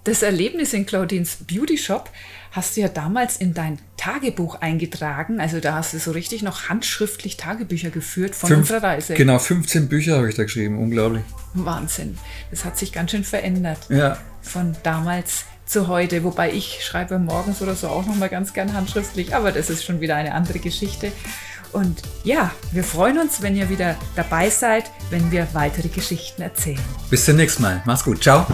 Das 0.04 0.24
Erlebnis 0.24 0.74
in 0.74 0.86
Claudines 0.86 1.38
Beauty 1.48 1.78
Shop 1.78 2.10
hast 2.52 2.76
du 2.76 2.82
ja 2.82 2.90
damals 2.90 3.38
in 3.38 3.54
dein 3.54 3.80
Tagebuch 3.98 4.56
eingetragen. 4.56 5.40
Also 5.40 5.60
da 5.60 5.76
hast 5.76 5.94
du 5.94 6.00
so 6.00 6.12
richtig 6.12 6.42
noch 6.42 6.70
handschriftlich 6.70 7.38
Tagebücher 7.38 7.92
geführt 7.92 8.36
von 8.36 8.52
unserer 8.52 8.84
Reise. 8.84 9.14
Genau, 9.14 9.40
15 9.40 9.88
Bücher 9.88 10.18
habe 10.18 10.30
ich 10.30 10.36
da 10.36 10.44
geschrieben. 10.44 10.78
Unglaublich. 10.80 11.24
Wahnsinn. 11.54 12.18
Das 12.50 12.66
hat 12.66 12.78
sich 12.78 12.92
ganz 12.92 13.12
schön 13.12 13.24
verändert. 13.24 13.80
Ja. 13.90 14.18
Von 14.42 14.76
damals 14.84 15.46
zu 15.72 15.88
heute. 15.88 16.24
Wobei 16.24 16.52
ich 16.52 16.84
schreibe 16.84 17.18
morgens 17.20 17.62
oder 17.62 17.76
so 17.76 17.88
auch 17.88 18.06
noch 18.06 18.16
mal 18.16 18.30
ganz 18.30 18.54
gern 18.54 18.74
handschriftlich. 18.74 19.36
Aber 19.36 19.52
das 19.52 19.70
ist 19.70 19.84
schon 19.84 20.02
wieder 20.02 20.16
eine 20.16 20.34
andere 20.34 20.60
Geschichte. 20.60 21.12
Und 21.72 22.02
ja, 22.24 22.52
wir 22.72 22.84
freuen 22.84 23.18
uns, 23.18 23.42
wenn 23.42 23.56
ihr 23.56 23.70
wieder 23.70 23.96
dabei 24.16 24.50
seid, 24.50 24.92
wenn 25.10 25.32
wir 25.32 25.48
weitere 25.54 25.88
Geschichten 25.88 26.42
erzählen. 26.42 26.82
Bis 27.10 27.26
zum 27.26 27.38
nächsten 27.38 27.64
Mal. 27.64 27.82
Mach's 27.86 28.04
gut. 28.04 28.22
Ciao. 28.22 28.46